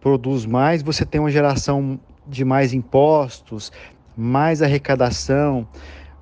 produz 0.00 0.46
mais, 0.46 0.82
você 0.82 1.04
tem 1.04 1.20
uma 1.20 1.30
geração 1.30 2.00
de 2.26 2.44
mais 2.44 2.72
impostos, 2.72 3.72
mais 4.18 4.60
arrecadação, 4.60 5.66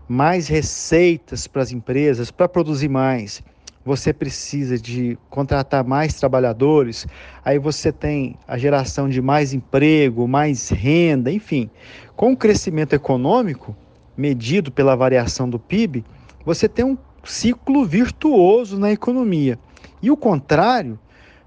mais 0.07 0.47
receitas 0.47 1.47
para 1.49 1.63
as 1.63 1.73
empresas 1.73 2.31
para 2.31 2.49
produzir 2.49 2.89
mais 2.89 3.43
você 3.87 4.13
precisa 4.13 4.77
de 4.77 5.17
contratar 5.31 5.85
mais 5.85 6.15
trabalhadores, 6.15 7.07
aí 7.45 7.57
você 7.57 7.93
tem 7.93 8.37
a 8.47 8.59
geração 8.59 9.09
de 9.09 9.23
mais 9.23 9.55
emprego, 9.55 10.27
mais 10.27 10.71
renda, 10.71 11.31
enfim. 11.31 11.71
Com 12.17 12.33
o 12.33 12.37
crescimento 12.37 12.95
econômico, 12.95 13.77
medido 14.17 14.73
pela 14.73 14.97
variação 14.97 15.49
do 15.49 15.57
PIB, 15.57 16.05
você 16.45 16.69
tem 16.69 16.85
um 16.85 16.99
ciclo 17.23 17.85
virtuoso 17.85 18.77
na 18.77 18.91
economia. 18.91 19.57
E 20.03 20.11
o 20.11 20.17
contrário, 20.17 20.99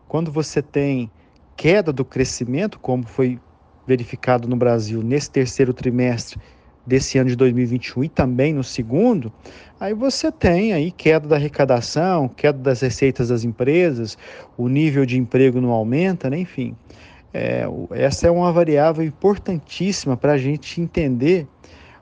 quando 0.07 0.31
você 0.31 0.61
tem 0.61 1.11
queda 1.57 1.91
do 1.91 2.05
crescimento, 2.05 2.79
como 2.79 3.05
foi 3.05 3.37
verificado 3.89 4.47
no 4.47 4.55
Brasil 4.55 5.01
nesse 5.01 5.31
terceiro 5.31 5.73
trimestre 5.73 6.39
desse 6.85 7.17
ano 7.17 7.29
de 7.29 7.35
2021 7.35 8.03
e 8.03 8.09
também 8.09 8.53
no 8.53 8.63
segundo, 8.63 9.33
aí 9.79 9.93
você 9.93 10.31
tem 10.31 10.73
aí 10.73 10.91
queda 10.91 11.27
da 11.27 11.35
arrecadação, 11.35 12.27
queda 12.27 12.57
das 12.59 12.81
receitas 12.81 13.29
das 13.29 13.43
empresas, 13.43 14.15
o 14.55 14.67
nível 14.67 15.05
de 15.05 15.17
emprego 15.17 15.59
não 15.59 15.71
aumenta, 15.71 16.29
né? 16.29 16.37
enfim. 16.37 16.75
É, 17.33 17.63
essa 17.91 18.27
é 18.27 18.31
uma 18.31 18.51
variável 18.51 19.03
importantíssima 19.03 20.15
para 20.15 20.33
a 20.33 20.37
gente 20.37 20.79
entender 20.79 21.47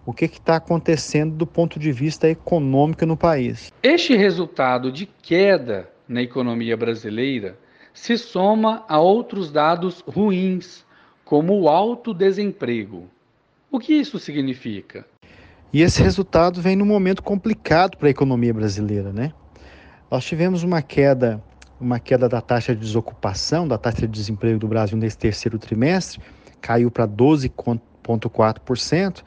o 0.06 0.13
que 0.13 0.26
está 0.26 0.56
acontecendo 0.56 1.36
do 1.36 1.45
ponto 1.45 1.78
de 1.80 1.91
vista 1.91 2.30
econômico 2.30 3.06
no 3.06 3.17
país. 3.17 3.73
Este 3.84 4.15
resultado 4.15 4.89
de 4.89 5.06
queda 5.21 5.89
na 6.08 6.21
economia 6.21 6.78
brasileira 6.78 7.58
se 7.93 8.17
soma 8.17 8.86
a 8.88 9.00
outros 9.00 9.52
dados 9.52 10.02
ruins, 10.08 10.86
como 11.27 11.59
o 11.59 11.67
alto 11.67 12.13
desemprego. 12.13 13.09
O 13.69 13.79
que 13.79 13.93
isso 13.93 14.17
significa? 14.17 15.05
E 15.73 15.81
esse 15.81 16.01
resultado 16.01 16.61
vem 16.61 16.77
num 16.77 16.85
momento 16.85 17.21
complicado 17.21 17.97
para 17.97 18.07
a 18.07 18.11
economia 18.11 18.53
brasileira, 18.53 19.11
né? 19.11 19.33
Nós 20.09 20.23
tivemos 20.23 20.63
uma 20.63 20.81
queda, 20.81 21.43
uma 21.81 21.99
queda 21.99 22.29
da 22.29 22.39
taxa 22.39 22.73
de 22.73 22.79
desocupação, 22.79 23.67
da 23.67 23.77
taxa 23.77 24.07
de 24.07 24.07
desemprego 24.07 24.57
do 24.57 24.69
Brasil 24.69 24.97
nesse 24.97 25.17
terceiro 25.17 25.59
trimestre, 25.59 26.21
caiu 26.61 26.89
para 26.89 27.05
12,4%, 27.05 29.21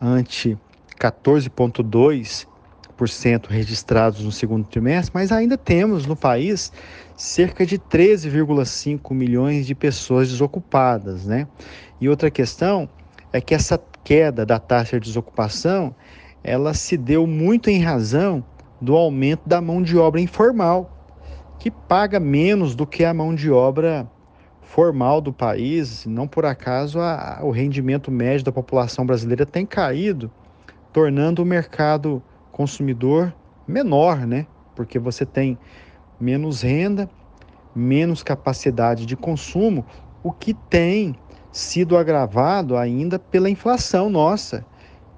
ante 0.00 0.58
14,2% 1.00 3.46
registrados 3.46 4.24
no 4.24 4.32
segundo 4.32 4.66
trimestre, 4.66 5.12
mas 5.14 5.30
ainda 5.30 5.56
temos 5.56 6.06
no 6.06 6.16
país 6.16 6.72
cerca 7.16 7.64
de 7.64 7.78
13,5 7.78 9.14
milhões 9.14 9.66
de 9.66 9.74
pessoas 9.74 10.28
desocupadas, 10.28 11.26
né? 11.26 11.48
E 12.00 12.08
outra 12.08 12.30
questão 12.30 12.88
é 13.32 13.40
que 13.40 13.54
essa 13.54 13.80
queda 14.04 14.44
da 14.44 14.58
taxa 14.58 15.00
de 15.00 15.06
desocupação 15.06 15.94
ela 16.44 16.74
se 16.74 16.96
deu 16.96 17.26
muito 17.26 17.68
em 17.68 17.80
razão 17.80 18.44
do 18.80 18.94
aumento 18.94 19.48
da 19.48 19.60
mão 19.60 19.82
de 19.82 19.96
obra 19.96 20.20
informal, 20.20 20.92
que 21.58 21.70
paga 21.70 22.20
menos 22.20 22.74
do 22.74 22.86
que 22.86 23.04
a 23.04 23.12
mão 23.12 23.34
de 23.34 23.50
obra 23.50 24.08
formal 24.60 25.20
do 25.20 25.32
país. 25.32 26.06
Não 26.06 26.28
por 26.28 26.44
acaso 26.44 27.00
a, 27.00 27.40
o 27.42 27.50
rendimento 27.50 28.12
médio 28.12 28.44
da 28.44 28.52
população 28.52 29.04
brasileira 29.04 29.44
tem 29.44 29.66
caído, 29.66 30.30
tornando 30.92 31.42
o 31.42 31.46
mercado 31.46 32.22
consumidor 32.52 33.34
menor, 33.66 34.26
né? 34.26 34.46
Porque 34.74 34.98
você 34.98 35.26
tem 35.26 35.58
menos 36.20 36.62
renda, 36.62 37.08
menos 37.74 38.22
capacidade 38.22 39.04
de 39.04 39.16
consumo, 39.16 39.84
o 40.22 40.32
que 40.32 40.54
tem 40.54 41.14
sido 41.52 41.96
agravado 41.96 42.76
ainda 42.76 43.18
pela 43.18 43.48
inflação 43.48 44.10
nossa, 44.10 44.64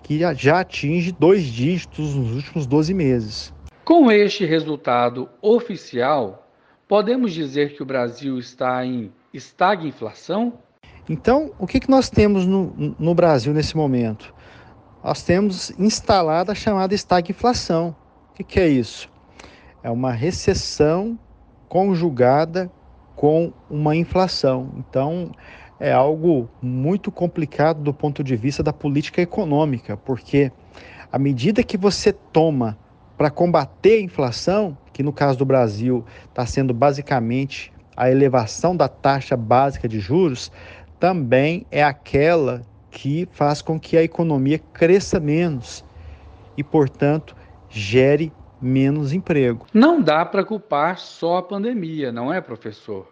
que 0.03 0.19
já 0.35 0.61
atinge 0.61 1.13
dois 1.13 1.45
dígitos 1.45 2.15
nos 2.15 2.35
últimos 2.35 2.67
12 2.67 2.95
meses. 2.95 3.55
Com 3.85 4.11
este 4.11 4.45
resultado 4.45 5.29
oficial, 5.41 6.49
podemos 6.87 7.33
dizer 7.33 7.75
que 7.75 7.83
o 7.83 7.87
Brasil 7.87 8.39
está 8.39 8.85
em 8.85 9.13
estagflação? 9.33 10.55
Então, 11.09 11.53
o 11.59 11.67
que, 11.67 11.81
que 11.81 11.91
nós 11.91 12.11
temos 12.11 12.47
no, 12.47 12.95
no 12.99 13.15
Brasil 13.15 13.53
nesse 13.53 13.77
momento? 13.77 14.35
Nós 15.03 15.23
temos 15.23 15.71
instalada 15.79 16.53
a 16.53 16.55
chamada 16.55 16.95
estagflação. 16.95 17.97
O 18.31 18.35
que, 18.35 18.45
que 18.45 18.61
é 18.61 18.69
isso? 18.69 19.11
É 19.83 19.91
uma 19.91 20.13
recessão 20.13 21.19
conjugada 21.69 22.71
com 23.15 23.53
uma 23.71 23.95
inflação. 23.95 24.71
Então, 24.79 25.33
é 25.79 25.93
algo 25.93 26.49
muito 26.61 27.11
complicado 27.11 27.81
do 27.81 27.95
ponto 27.95 28.25
de 28.25 28.35
vista 28.35 28.63
da 28.63 28.73
política 28.73 29.23
econômica, 29.23 29.97
porque 29.97 30.51
à 31.13 31.19
medida 31.19 31.63
que 31.63 31.77
você 31.77 32.13
toma 32.13 32.79
para 33.17 33.31
combater 33.31 33.95
a 33.95 34.01
inflação, 34.01 34.77
que 34.93 35.03
no 35.03 35.13
caso 35.13 35.39
do 35.39 35.45
Brasil 35.45 36.05
está 36.29 36.45
sendo 36.47 36.75
basicamente 36.75 37.73
a 37.97 38.11
elevação 38.11 38.77
da 38.77 38.89
taxa 38.89 39.37
básica 39.37 39.89
de 39.89 40.01
juros, 40.01 40.53
também 40.99 41.67
é 41.71 41.83
aquela 41.83 42.63
que 42.91 43.29
faz 43.33 43.63
com 43.63 43.79
que 43.79 43.97
a 43.97 44.03
economia 44.03 44.59
cresça 44.73 45.21
menos 45.21 45.85
e, 46.57 46.65
portanto, 46.65 47.37
gere 47.69 48.33
menos 48.61 49.13
emprego. 49.13 49.67
Não 49.73 50.01
dá 50.01 50.25
para 50.25 50.45
culpar 50.45 50.99
só 50.99 51.39
a 51.39 51.43
pandemia, 51.43 52.11
não 52.11 52.33
é, 52.33 52.41
professor? 52.41 53.11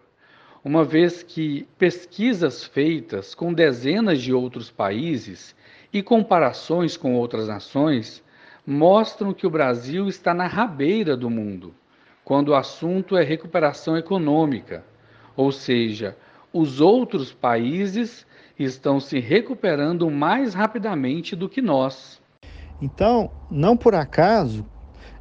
Uma 0.64 0.84
vez 0.84 1.22
que 1.22 1.66
pesquisas 1.78 2.64
feitas 2.64 3.34
com 3.34 3.52
dezenas 3.52 4.20
de 4.20 4.32
outros 4.32 4.70
países 4.70 5.54
e 5.92 6.02
comparações 6.02 6.96
com 6.96 7.14
outras 7.14 7.48
nações 7.48 8.22
mostram 8.66 9.32
que 9.32 9.46
o 9.46 9.50
Brasil 9.50 10.08
está 10.08 10.34
na 10.34 10.46
rabeira 10.46 11.16
do 11.16 11.30
mundo 11.30 11.72
quando 12.26 12.48
o 12.48 12.54
assunto 12.56 13.16
é 13.16 13.22
recuperação 13.22 13.96
econômica, 13.96 14.84
ou 15.36 15.52
seja, 15.52 16.16
os 16.52 16.80
outros 16.80 17.32
países 17.32 18.26
estão 18.58 18.98
se 18.98 19.20
recuperando 19.20 20.10
mais 20.10 20.52
rapidamente 20.52 21.36
do 21.36 21.48
que 21.48 21.62
nós. 21.62 22.20
Então, 22.82 23.30
não 23.48 23.76
por 23.76 23.94
acaso, 23.94 24.66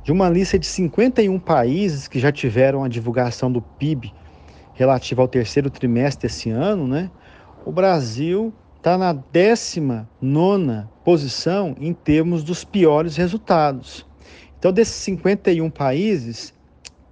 de 0.05 0.11
uma 0.11 0.29
lista 0.29 0.59
de 0.59 0.67
51 0.67 1.39
países 1.39 2.07
que 2.07 2.19
já 2.19 2.31
tiveram 2.31 2.83
a 2.83 2.87
divulgação 2.87 3.51
do 3.51 3.59
PIB 3.59 4.13
relativa 4.75 5.23
ao 5.23 5.27
terceiro 5.27 5.67
trimestre 5.67 6.27
desse 6.27 6.51
ano, 6.51 6.87
né, 6.87 7.09
o 7.65 7.71
Brasil 7.71 8.53
está 8.77 8.99
na 8.99 9.11
19 9.11 10.05
posição 11.03 11.75
em 11.79 11.91
termos 11.91 12.43
dos 12.43 12.63
piores 12.63 13.15
resultados. 13.15 14.05
Então, 14.59 14.71
desses 14.71 14.93
51 14.93 15.71
países, 15.71 16.53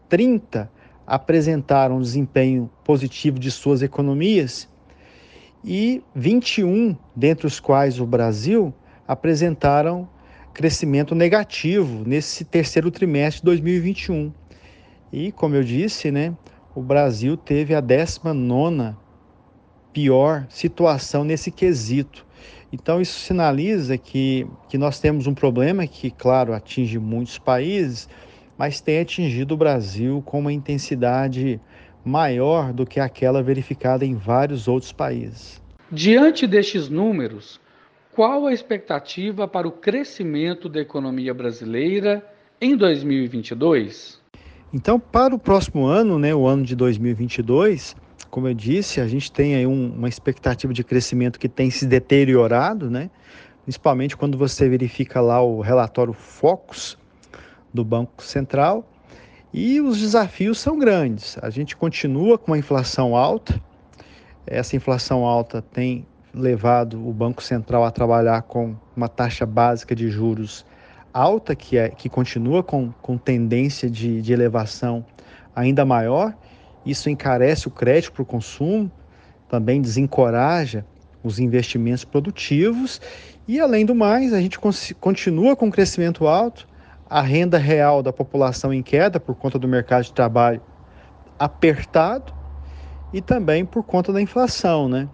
30 0.07 0.69
apresentaram 1.07 1.99
desempenho 1.99 2.69
positivo 2.83 3.39
de 3.39 3.49
suas 3.49 3.81
economias 3.81 4.69
e 5.65 6.03
21, 6.13 6.95
dentre 7.15 7.47
os 7.47 7.59
quais 7.59 7.99
o 7.99 8.05
Brasil, 8.05 8.71
apresentaram 9.07 10.07
crescimento 10.53 11.15
negativo 11.15 12.03
nesse 12.05 12.45
terceiro 12.45 12.91
trimestre 12.91 13.41
de 13.41 13.45
2021. 13.45 14.31
E, 15.11 15.31
como 15.31 15.55
eu 15.55 15.63
disse, 15.63 16.11
né, 16.11 16.35
o 16.75 16.81
Brasil 16.81 17.35
teve 17.35 17.73
a 17.73 17.81
19 17.81 18.95
pior 19.91 20.45
situação 20.49 21.23
nesse 21.23 21.51
quesito. 21.51 22.25
Então, 22.71 22.99
isso 22.99 23.19
sinaliza 23.19 23.97
que, 23.97 24.47
que 24.67 24.77
nós 24.77 24.99
temos 24.99 25.27
um 25.27 25.33
problema 25.33 25.85
que, 25.85 26.09
claro, 26.09 26.53
atinge 26.53 26.97
muitos 26.97 27.37
países, 27.37 28.09
mas 28.57 28.81
tem 28.81 28.99
atingido 28.99 29.53
o 29.53 29.57
Brasil 29.57 30.23
com 30.25 30.39
uma 30.39 30.51
intensidade 30.51 31.61
maior 32.03 32.73
do 32.73 32.85
que 32.85 32.99
aquela 32.99 33.43
verificada 33.43 34.03
em 34.03 34.15
vários 34.15 34.67
outros 34.67 34.91
países. 34.91 35.61
Diante 35.91 36.47
destes 36.47 36.89
números, 36.89 37.61
qual 38.15 38.45
a 38.45 38.53
expectativa 38.53 39.47
para 39.47 39.67
o 39.67 39.71
crescimento 39.71 40.69
da 40.69 40.79
economia 40.79 41.33
brasileira 41.33 42.25
em 42.61 42.75
2022? 42.75 44.21
Então, 44.73 44.99
para 44.99 45.35
o 45.35 45.39
próximo 45.39 45.85
ano, 45.85 46.17
né, 46.17 46.33
o 46.33 46.47
ano 46.47 46.63
de 46.63 46.75
2022, 46.75 47.95
como 48.29 48.47
eu 48.47 48.53
disse, 48.53 48.99
a 48.99 49.07
gente 49.07 49.31
tem 49.31 49.55
aí 49.55 49.67
um, 49.67 49.93
uma 49.93 50.09
expectativa 50.09 50.73
de 50.73 50.83
crescimento 50.83 51.39
que 51.39 51.47
tem 51.47 51.69
se 51.69 51.85
deteriorado, 51.85 52.89
né? 52.89 53.09
principalmente 53.63 54.17
quando 54.17 54.37
você 54.37 54.67
verifica 54.67 55.21
lá 55.21 55.41
o 55.41 55.61
relatório 55.61 56.13
Focus, 56.13 56.97
do 57.73 57.83
Banco 57.83 58.21
Central. 58.23 58.87
E 59.53 59.79
os 59.81 59.99
desafios 59.99 60.59
são 60.59 60.77
grandes. 60.77 61.37
A 61.41 61.49
gente 61.49 61.75
continua 61.75 62.37
com 62.37 62.51
uma 62.51 62.57
inflação 62.57 63.15
alta. 63.15 63.61
Essa 64.45 64.75
inflação 64.75 65.25
alta 65.25 65.61
tem 65.61 66.05
levado 66.33 67.07
o 67.07 67.13
Banco 67.13 67.43
Central 67.43 67.85
a 67.85 67.91
trabalhar 67.91 68.41
com 68.43 68.75
uma 68.95 69.07
taxa 69.07 69.45
básica 69.45 69.95
de 69.95 70.09
juros 70.09 70.65
alta, 71.13 71.55
que, 71.55 71.77
é, 71.77 71.89
que 71.89 72.09
continua 72.09 72.63
com, 72.63 72.91
com 73.01 73.17
tendência 73.17 73.89
de, 73.89 74.21
de 74.21 74.33
elevação 74.33 75.05
ainda 75.55 75.85
maior. 75.85 76.33
Isso 76.85 77.09
encarece 77.09 77.67
o 77.67 77.71
crédito 77.71 78.13
para 78.13 78.23
o 78.23 78.25
consumo, 78.25 78.91
também 79.47 79.81
desencoraja 79.81 80.85
os 81.23 81.39
investimentos 81.39 82.03
produtivos 82.03 82.99
e, 83.47 83.59
além 83.59 83.85
do 83.85 83.93
mais, 83.93 84.33
a 84.33 84.41
gente 84.41 84.59
continua 84.99 85.55
com 85.55 85.71
crescimento 85.71 86.27
alto, 86.27 86.67
a 87.09 87.21
renda 87.21 87.57
real 87.57 88.01
da 88.01 88.11
população 88.11 88.73
em 88.73 88.81
queda 88.81 89.19
por 89.19 89.35
conta 89.35 89.59
do 89.59 89.67
mercado 89.67 90.05
de 90.05 90.13
trabalho 90.13 90.61
apertado 91.37 92.33
e 93.13 93.21
também 93.21 93.63
por 93.63 93.83
conta 93.83 94.11
da 94.11 94.21
inflação, 94.21 94.89
né? 94.89 95.07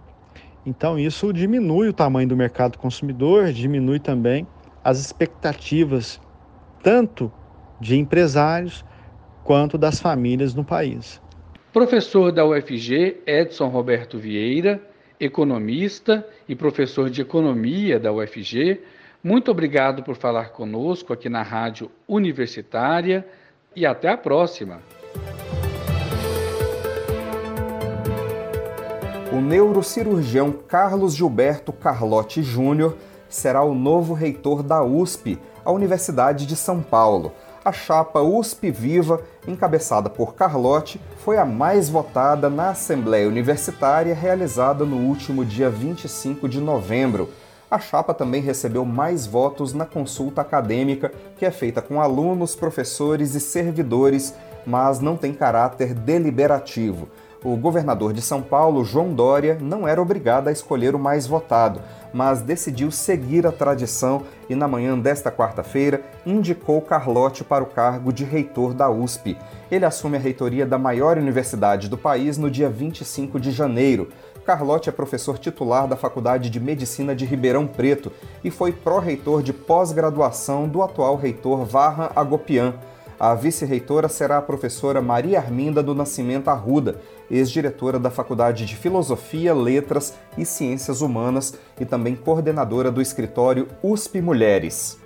Então 0.64 0.98
isso 0.98 1.32
diminui 1.32 1.88
o 1.88 1.92
tamanho 1.92 2.28
do 2.28 2.36
mercado 2.36 2.78
consumidor, 2.78 3.52
diminui 3.52 3.98
também 3.98 4.46
as 4.84 4.98
expectativas 4.98 6.20
tanto 6.82 7.32
de 7.80 7.96
empresários 7.96 8.84
quanto 9.44 9.78
das 9.78 10.00
famílias 10.00 10.54
no 10.54 10.64
país. 10.64 11.20
Professor 11.72 12.32
da 12.32 12.44
UFG, 12.44 13.22
Edson 13.26 13.68
Roberto 13.68 14.18
Vieira, 14.18 14.82
economista 15.18 16.26
e 16.48 16.54
professor 16.54 17.08
de 17.08 17.20
economia 17.20 17.98
da 17.98 18.12
UFG, 18.12 18.80
muito 19.22 19.50
obrigado 19.50 20.02
por 20.02 20.16
falar 20.16 20.50
conosco 20.50 21.12
aqui 21.12 21.28
na 21.28 21.42
Rádio 21.42 21.90
Universitária 22.08 23.26
e 23.76 23.84
até 23.84 24.08
a 24.08 24.16
próxima. 24.16 24.80
O 29.32 29.40
neurocirurgião 29.40 30.50
Carlos 30.50 31.14
Gilberto 31.14 31.72
Carlotti 31.72 32.42
Júnior 32.42 32.96
será 33.28 33.62
o 33.62 33.74
novo 33.74 34.12
reitor 34.12 34.60
da 34.60 34.82
USP, 34.82 35.38
a 35.64 35.70
Universidade 35.70 36.44
de 36.46 36.56
São 36.56 36.82
Paulo. 36.82 37.32
A 37.64 37.70
chapa 37.70 38.20
USP 38.20 38.72
Viva, 38.72 39.22
encabeçada 39.46 40.10
por 40.10 40.34
Carlotti, 40.34 41.00
foi 41.18 41.38
a 41.38 41.44
mais 41.44 41.88
votada 41.88 42.50
na 42.50 42.70
Assembleia 42.70 43.28
Universitária 43.28 44.14
realizada 44.14 44.84
no 44.84 44.96
último 44.96 45.44
dia 45.44 45.70
25 45.70 46.48
de 46.48 46.60
novembro 46.60 47.28
a 47.70 47.78
chapa 47.78 48.12
também 48.12 48.42
recebeu 48.42 48.84
mais 48.84 49.26
votos 49.26 49.72
na 49.72 49.86
consulta 49.86 50.40
acadêmica, 50.40 51.12
que 51.38 51.46
é 51.46 51.52
feita 51.52 51.80
com 51.80 52.00
alunos, 52.00 52.56
professores 52.56 53.36
e 53.36 53.40
servidores, 53.40 54.34
mas 54.66 54.98
não 54.98 55.16
tem 55.16 55.32
caráter 55.32 55.94
deliberativo. 55.94 57.08
O 57.42 57.56
governador 57.56 58.12
de 58.12 58.20
São 58.20 58.42
Paulo, 58.42 58.84
João 58.84 59.14
Dória, 59.14 59.56
não 59.58 59.88
era 59.88 60.02
obrigado 60.02 60.48
a 60.48 60.52
escolher 60.52 60.94
o 60.94 60.98
mais 60.98 61.26
votado, 61.26 61.80
mas 62.12 62.42
decidiu 62.42 62.90
seguir 62.90 63.46
a 63.46 63.52
tradição 63.52 64.24
e, 64.46 64.54
na 64.54 64.68
manhã 64.68 64.98
desta 64.98 65.32
quarta-feira, 65.32 66.02
indicou 66.26 66.82
Carlote 66.82 67.42
para 67.42 67.64
o 67.64 67.66
cargo 67.66 68.12
de 68.12 68.24
reitor 68.24 68.74
da 68.74 68.90
USP. 68.90 69.38
Ele 69.70 69.86
assume 69.86 70.18
a 70.18 70.20
reitoria 70.20 70.66
da 70.66 70.76
maior 70.76 71.16
universidade 71.16 71.88
do 71.88 71.96
país 71.96 72.36
no 72.36 72.50
dia 72.50 72.68
25 72.68 73.40
de 73.40 73.50
janeiro. 73.52 74.10
Carlotti 74.44 74.90
é 74.90 74.92
professor 74.92 75.38
titular 75.38 75.88
da 75.88 75.96
Faculdade 75.96 76.50
de 76.50 76.60
Medicina 76.60 77.14
de 77.14 77.24
Ribeirão 77.24 77.66
Preto 77.66 78.12
e 78.44 78.50
foi 78.50 78.70
pró-reitor 78.70 79.42
de 79.42 79.54
pós-graduação 79.54 80.68
do 80.68 80.82
atual 80.82 81.16
reitor 81.16 81.64
Varra 81.64 82.12
Agopian. 82.14 82.74
A 83.20 83.34
vice-reitora 83.34 84.08
será 84.08 84.38
a 84.38 84.42
professora 84.42 85.02
Maria 85.02 85.38
Arminda 85.38 85.82
do 85.82 85.94
Nascimento 85.94 86.48
Arruda, 86.48 87.02
ex-diretora 87.30 87.98
da 87.98 88.10
Faculdade 88.10 88.66
de 88.66 88.76
Filosofia, 88.76 89.54
Letras 89.54 90.14
e 90.36 90.44
Ciências 90.44 91.00
Humanas 91.00 91.54
e 91.78 91.84
também 91.84 92.16
coordenadora 92.16 92.90
do 92.90 93.00
escritório 93.00 93.68
USP 93.82 94.20
Mulheres. 94.20 94.98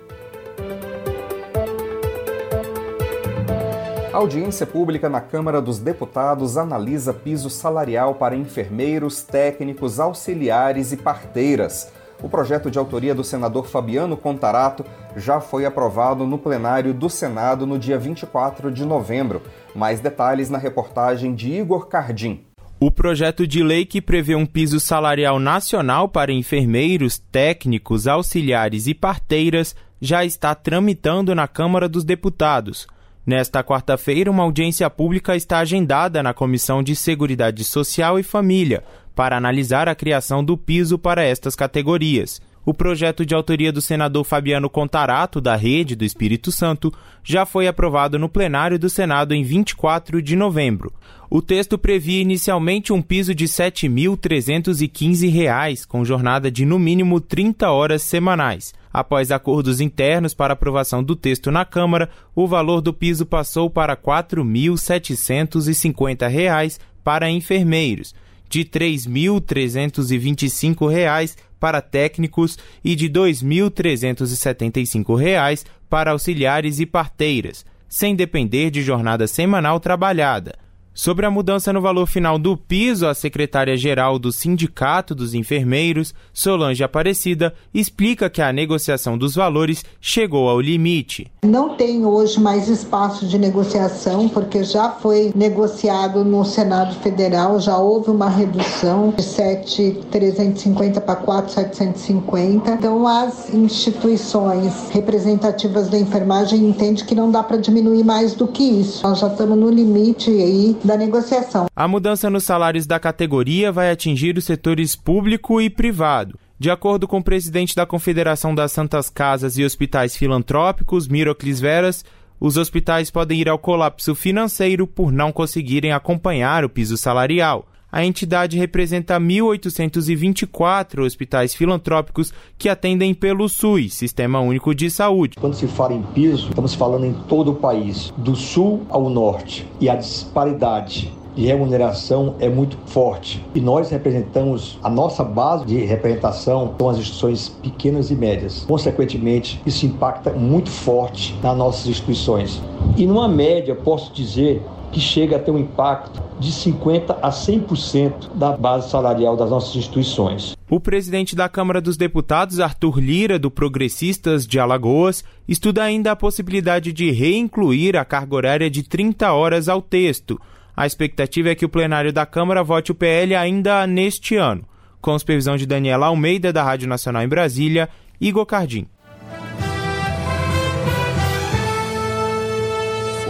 A 4.15 4.17
audiência 4.17 4.65
pública 4.65 5.09
na 5.09 5.19
Câmara 5.19 5.61
dos 5.61 5.77
Deputados 5.77 6.57
analisa 6.57 7.13
piso 7.13 7.49
salarial 7.49 8.15
para 8.15 8.33
enfermeiros, 8.33 9.21
técnicos, 9.21 9.99
auxiliares 9.99 10.93
e 10.93 10.97
parteiras. 10.97 11.91
O 12.23 12.29
projeto 12.29 12.71
de 12.71 12.79
autoria 12.79 13.13
do 13.13 13.25
senador 13.25 13.67
Fabiano 13.67 14.15
Contarato 14.15 14.85
já 15.17 15.41
foi 15.41 15.65
aprovado 15.65 16.25
no 16.25 16.37
plenário 16.37 16.93
do 16.93 17.09
Senado 17.09 17.67
no 17.67 17.77
dia 17.77 17.99
24 17.99 18.71
de 18.71 18.85
novembro. 18.85 19.41
Mais 19.75 19.99
detalhes 19.99 20.49
na 20.49 20.57
reportagem 20.57 21.35
de 21.35 21.51
Igor 21.51 21.87
Cardim. 21.87 22.39
O 22.79 22.89
projeto 22.89 23.45
de 23.45 23.61
lei 23.61 23.85
que 23.85 24.01
prevê 24.01 24.35
um 24.35 24.45
piso 24.45 24.79
salarial 24.79 25.39
nacional 25.39 26.07
para 26.07 26.31
enfermeiros, 26.31 27.17
técnicos, 27.17 28.07
auxiliares 28.07 28.87
e 28.87 28.93
parteiras 28.93 29.75
já 29.99 30.23
está 30.23 30.53
tramitando 30.55 31.33
na 31.33 31.47
Câmara 31.47 31.89
dos 31.89 32.03
Deputados. 32.03 32.87
Nesta 33.25 33.63
quarta-feira, 33.63 34.29
uma 34.29 34.43
audiência 34.43 34.89
pública 34.89 35.35
está 35.35 35.59
agendada 35.59 36.21
na 36.21 36.33
Comissão 36.33 36.83
de 36.83 36.95
Seguridade 36.95 37.63
Social 37.63 38.19
e 38.19 38.23
Família 38.23 38.83
para 39.15 39.35
analisar 39.35 39.89
a 39.89 39.95
criação 39.95 40.43
do 40.43 40.57
piso 40.57 40.99
para 40.99 41.23
estas 41.23 41.55
categorias. 41.55 42.41
O 42.65 42.73
projeto 42.73 43.23
de 43.23 43.35
autoria 43.35 43.71
do 43.71 43.79
senador 43.79 44.23
Fabiano 44.23 44.67
Contarato, 44.67 45.39
da 45.39 45.55
Rede 45.55 45.95
do 45.95 46.03
Espírito 46.03 46.51
Santo, 46.51 46.91
já 47.23 47.45
foi 47.45 47.67
aprovado 47.67 48.17
no 48.17 48.27
plenário 48.27 48.79
do 48.79 48.89
Senado 48.89 49.35
em 49.35 49.43
24 49.43 50.19
de 50.19 50.35
novembro. 50.35 50.91
O 51.29 51.43
texto 51.43 51.77
previa 51.77 52.21
inicialmente 52.21 52.91
um 52.91 53.03
piso 53.03 53.35
de 53.35 53.45
R$ 53.45 53.51
7.315, 53.51 55.85
com 55.85 56.03
jornada 56.03 56.49
de 56.49 56.65
no 56.65 56.79
mínimo 56.79 57.21
30 57.21 57.69
horas 57.69 58.01
semanais. 58.01 58.73
Após 58.91 59.31
acordos 59.31 59.79
internos 59.79 60.33
para 60.33 60.53
aprovação 60.53 61.03
do 61.03 61.15
texto 61.15 61.51
na 61.51 61.65
Câmara, 61.65 62.09
o 62.33 62.47
valor 62.47 62.81
do 62.81 62.91
piso 62.91 63.27
passou 63.27 63.69
para 63.69 63.93
R$ 63.93 63.99
4.750 64.01 66.79
para 67.03 67.29
enfermeiros, 67.29 68.15
de 68.49 68.61
R$ 68.61 68.65
3.325 68.65 71.35
para 71.59 71.81
técnicos 71.81 72.57
e 72.83 72.95
de 72.95 73.07
R$ 73.07 73.13
2.375 73.13 75.65
para 75.89 76.11
auxiliares 76.11 76.79
e 76.79 76.85
parteiras, 76.85 77.65
sem 77.87 78.15
depender 78.15 78.69
de 78.69 78.81
jornada 78.81 79.27
semanal 79.27 79.79
trabalhada. 79.79 80.64
Sobre 80.97 81.25
a 81.25 81.29
mudança 81.29 81.73
no 81.73 81.81
valor 81.81 82.07
final 82.07 82.39
do 82.39 82.55
piso, 82.55 83.05
a 83.05 83.13
secretária-geral 83.13 84.17
do 84.17 84.31
Sindicato 84.31 85.13
dos 85.13 85.33
Enfermeiros, 85.33 86.13
Solange 86.33 86.85
Aparecida, 86.85 87.53
explica 87.73 88.29
que 88.29 88.41
a 88.41 88.53
negociação 88.53 89.17
dos 89.17 89.35
valores 89.35 89.83
chegou 89.99 90.47
ao 90.47 90.61
limite. 90.61 91.29
Não 91.43 91.75
tem 91.75 92.05
hoje 92.05 92.39
mais 92.39 92.69
espaço 92.69 93.27
de 93.27 93.37
negociação, 93.37 94.29
porque 94.29 94.63
já 94.63 94.89
foi 94.89 95.33
negociado 95.35 96.23
no 96.23 96.45
Senado 96.45 96.95
Federal, 97.01 97.59
já 97.59 97.77
houve 97.77 98.09
uma 98.09 98.29
redução 98.29 99.13
de 99.17 99.21
7,350 99.21 101.01
para 101.01 101.17
4,750. 101.17 102.71
Então, 102.71 103.05
as 103.05 103.53
instituições 103.53 104.89
representativas 104.91 105.89
da 105.89 105.99
enfermagem 105.99 106.65
entendem 106.65 107.03
que 107.03 107.13
não 107.13 107.29
dá 107.29 107.43
para 107.43 107.57
diminuir 107.57 108.05
mais 108.05 108.33
do 108.33 108.47
que 108.47 108.63
isso. 108.63 109.05
Nós 109.05 109.19
já 109.19 109.27
estamos 109.27 109.57
no 109.57 109.69
limite 109.69 110.29
aí 110.29 110.77
da 110.85 110.95
negociação. 110.97 111.67
A 111.75 111.87
mudança 111.87 112.29
nos 112.29 112.43
salários 112.43 112.85
da 112.85 112.99
categoria 112.99 113.71
vai 113.71 113.91
atingir 113.91 114.37
os 114.37 114.45
setores 114.45 114.95
público 114.95 115.59
e 115.59 115.69
privado. 115.69 116.39
De 116.57 116.71
acordo 116.71 117.07
com 117.07 117.17
o 117.17 117.23
presidente 117.23 117.75
da 117.75 117.85
Confederação 117.85 118.55
das 118.55 118.71
Santas 118.71 119.09
Casas 119.09 119.57
e 119.57 119.65
Hospitais 119.65 120.15
Filantrópicos, 120.15 121.07
Miroclis 121.07 121.59
Veras, 121.59 122.05
os 122.39 122.57
hospitais 122.57 123.11
podem 123.11 123.41
ir 123.41 123.49
ao 123.49 123.59
colapso 123.59 124.15
financeiro 124.15 124.87
por 124.87 125.11
não 125.11 125.31
conseguirem 125.31 125.91
acompanhar 125.91 126.63
o 126.63 126.69
piso 126.69 126.95
salarial. 126.97 127.67
A 127.95 128.03
entidade 128.03 128.57
representa 128.57 129.17
1.824 129.17 131.05
hospitais 131.05 131.55
filantrópicos 131.55 132.33
que 132.57 132.67
atendem 132.67 133.13
pelo 133.13 133.47
SUS, 133.47 133.93
Sistema 133.93 134.41
Único 134.41 134.75
de 134.75 134.91
Saúde. 134.91 135.37
Quando 135.39 135.53
se 135.53 135.65
fala 135.65 135.93
em 135.93 136.01
piso, 136.01 136.49
estamos 136.49 136.73
falando 136.73 137.05
em 137.05 137.13
todo 137.13 137.51
o 137.51 137.55
país, 137.55 138.13
do 138.17 138.35
sul 138.35 138.85
ao 138.89 139.09
norte, 139.09 139.65
e 139.79 139.89
a 139.89 139.95
disparidade 139.95 141.09
de 141.35 141.45
remuneração 141.45 142.35
é 142.39 142.49
muito 142.49 142.77
forte. 142.85 143.41
E 143.55 143.61
nós 143.61 143.89
representamos, 143.89 144.77
a 144.83 144.89
nossa 144.89 145.23
base 145.23 145.65
de 145.65 145.77
representação 145.77 146.75
são 146.77 146.89
as 146.89 146.97
instituições 146.97 147.49
pequenas 147.63 148.11
e 148.11 148.15
médias. 148.15 148.65
Consequentemente, 148.67 149.61
isso 149.65 149.85
impacta 149.85 150.31
muito 150.31 150.69
forte 150.69 151.33
nas 151.41 151.57
nossas 151.57 151.87
instituições. 151.87 152.61
E 152.97 153.05
numa 153.05 153.27
média, 153.27 153.75
posso 153.75 154.13
dizer 154.13 154.61
que 154.91 155.01
chega 155.01 155.35
a 155.35 155.39
ter 155.39 155.51
um 155.51 155.57
impacto 155.57 156.23
de 156.39 156.49
50% 156.49 157.17
a 157.21 157.29
100% 157.29 158.33
da 158.33 158.53
base 158.55 158.89
salarial 158.89 159.35
das 159.35 159.49
nossas 159.49 159.75
instituições. 159.75 160.55
O 160.69 160.79
presidente 160.79 161.35
da 161.35 161.49
Câmara 161.49 161.81
dos 161.81 161.97
Deputados, 161.97 162.61
Arthur 162.61 162.99
Lira, 162.99 163.37
do 163.37 163.51
Progressistas 163.51 164.47
de 164.47 164.57
Alagoas, 164.57 165.25
estuda 165.45 165.83
ainda 165.83 166.13
a 166.13 166.15
possibilidade 166.15 166.93
de 166.93 167.11
reincluir 167.11 167.97
a 167.97 168.05
carga 168.05 168.35
horária 168.35 168.69
de 168.69 168.83
30 168.83 169.33
horas 169.33 169.67
ao 169.67 169.81
texto. 169.81 170.39
A 170.75 170.85
expectativa 170.85 171.49
é 171.49 171.55
que 171.55 171.65
o 171.65 171.69
plenário 171.69 172.13
da 172.13 172.25
Câmara 172.25 172.63
vote 172.63 172.93
o 172.93 172.95
PL 172.95 173.35
ainda 173.35 173.85
neste 173.85 174.37
ano. 174.37 174.63
Com 175.01 175.19
supervisão 175.19 175.57
de 175.57 175.65
Daniela 175.65 176.07
Almeida, 176.07 176.53
da 176.53 176.63
Rádio 176.63 176.87
Nacional 176.87 177.23
em 177.23 177.27
Brasília, 177.27 177.89
Igor 178.19 178.45
Cardim. 178.45 178.87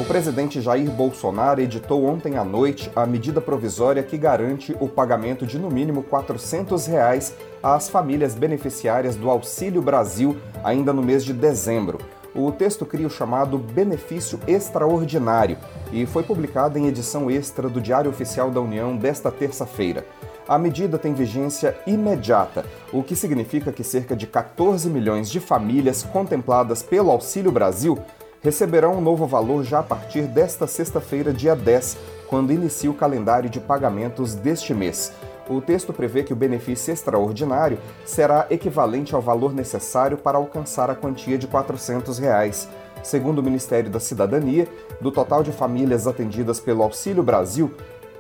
O 0.06 0.08
presidente 0.08 0.62
Jair 0.62 0.92
Bolsonaro 0.92 1.60
editou 1.60 2.06
ontem 2.06 2.38
à 2.38 2.44
noite 2.44 2.92
a 2.96 3.08
medida 3.08 3.42
provisória 3.42 4.04
que 4.04 4.20
garante 4.20 4.78
o 4.80 4.88
pagamento 4.88 5.48
de 5.48 5.58
no 5.58 5.68
mínimo 5.68 6.04
400 6.04 6.86
reais 6.86 7.34
às 7.62 7.90
famílias 7.90 8.36
beneficiárias 8.36 9.16
do 9.16 9.32
Auxílio 9.32 9.82
Brasil 9.82 10.38
ainda 10.64 10.94
no 10.94 11.02
mês 11.02 11.26
de 11.26 11.34
dezembro. 11.34 11.98
O 12.36 12.52
texto 12.52 12.86
cria 12.86 13.08
o 13.08 13.10
chamado 13.10 13.58
benefício 13.58 14.40
extraordinário 14.48 15.58
e 15.92 16.06
foi 16.06 16.22
publicado 16.22 16.78
em 16.78 16.86
edição 16.86 17.32
extra 17.32 17.68
do 17.68 17.82
Diário 17.82 18.12
Oficial 18.12 18.52
da 18.52 18.62
União 18.62 18.96
desta 18.96 19.32
terça-feira. 19.32 20.06
A 20.48 20.60
medida 20.60 21.00
tem 21.00 21.16
vigência 21.16 21.76
imediata, 21.88 22.64
o 22.94 23.02
que 23.02 23.16
significa 23.16 23.72
que 23.72 23.84
cerca 23.84 24.16
de 24.16 24.28
14 24.28 24.88
milhões 24.88 25.32
de 25.32 25.40
famílias 25.40 26.04
contempladas 26.04 26.84
pelo 26.84 27.10
Auxílio 27.10 27.52
Brasil 27.52 27.98
receberão 28.46 29.00
um 29.00 29.02
novo 29.02 29.26
valor 29.26 29.64
já 29.64 29.80
a 29.80 29.84
partir 29.84 30.22
desta 30.28 30.68
sexta-feira, 30.68 31.34
dia 31.34 31.56
10, 31.56 31.98
quando 32.28 32.54
inicia 32.54 32.92
o 32.92 32.94
calendário 32.94 33.50
de 33.50 33.60
pagamentos 33.60 34.36
deste 34.36 34.72
mês. 34.72 35.12
O 35.50 35.60
texto 35.60 35.92
prevê 35.92 36.22
que 36.22 36.32
o 36.32 36.36
benefício 36.36 36.94
extraordinário 36.94 37.80
será 38.06 38.46
equivalente 38.52 39.16
ao 39.16 39.22
valor 39.22 39.52
necessário 39.52 40.16
para 40.16 40.38
alcançar 40.38 40.92
a 40.92 40.96
quantia 40.96 41.40
de 41.40 41.48
400 41.48 42.20
reais. 42.20 42.70
Segundo 43.02 43.40
o 43.40 43.44
Ministério 43.44 43.90
da 43.90 44.00
Cidadania, 44.00 44.68
do 45.02 45.12
total 45.12 45.42
de 45.42 45.52
famílias 45.52 46.06
atendidas 46.06 46.60
pelo 46.60 46.84
Auxílio 46.84 47.24
Brasil, 47.24 47.72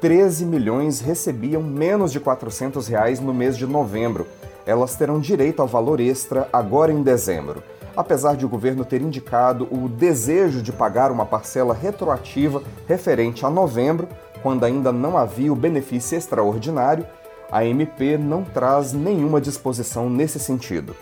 13 0.01 0.43
milhões 0.43 1.01
recebiam 1.01 1.61
menos 1.61 2.11
de 2.11 2.19
400 2.19 2.87
reais 2.87 3.19
no 3.19 3.31
mês 3.31 3.55
de 3.55 3.67
novembro. 3.67 4.25
Elas 4.65 4.95
terão 4.95 5.19
direito 5.19 5.61
ao 5.61 5.67
valor 5.67 5.99
extra 5.99 6.49
agora 6.51 6.91
em 6.91 7.03
dezembro 7.03 7.61
apesar 7.95 8.35
de 8.35 8.45
o 8.45 8.49
governo 8.49 8.83
ter 8.85 9.01
indicado 9.01 9.67
o 9.71 9.87
desejo 9.87 10.61
de 10.61 10.71
pagar 10.71 11.11
uma 11.11 11.25
parcela 11.25 11.73
retroativa 11.73 12.61
referente 12.87 13.45
a 13.45 13.49
novembro, 13.49 14.07
quando 14.41 14.63
ainda 14.63 14.91
não 14.91 15.17
havia 15.17 15.51
o 15.51 15.55
benefício 15.55 16.17
extraordinário, 16.17 17.05
a 17.51 17.65
MP 17.65 18.17
não 18.17 18.43
traz 18.43 18.93
nenhuma 18.93 19.39
disposição 19.39 20.09
nesse 20.09 20.39
sentido. 20.39 20.95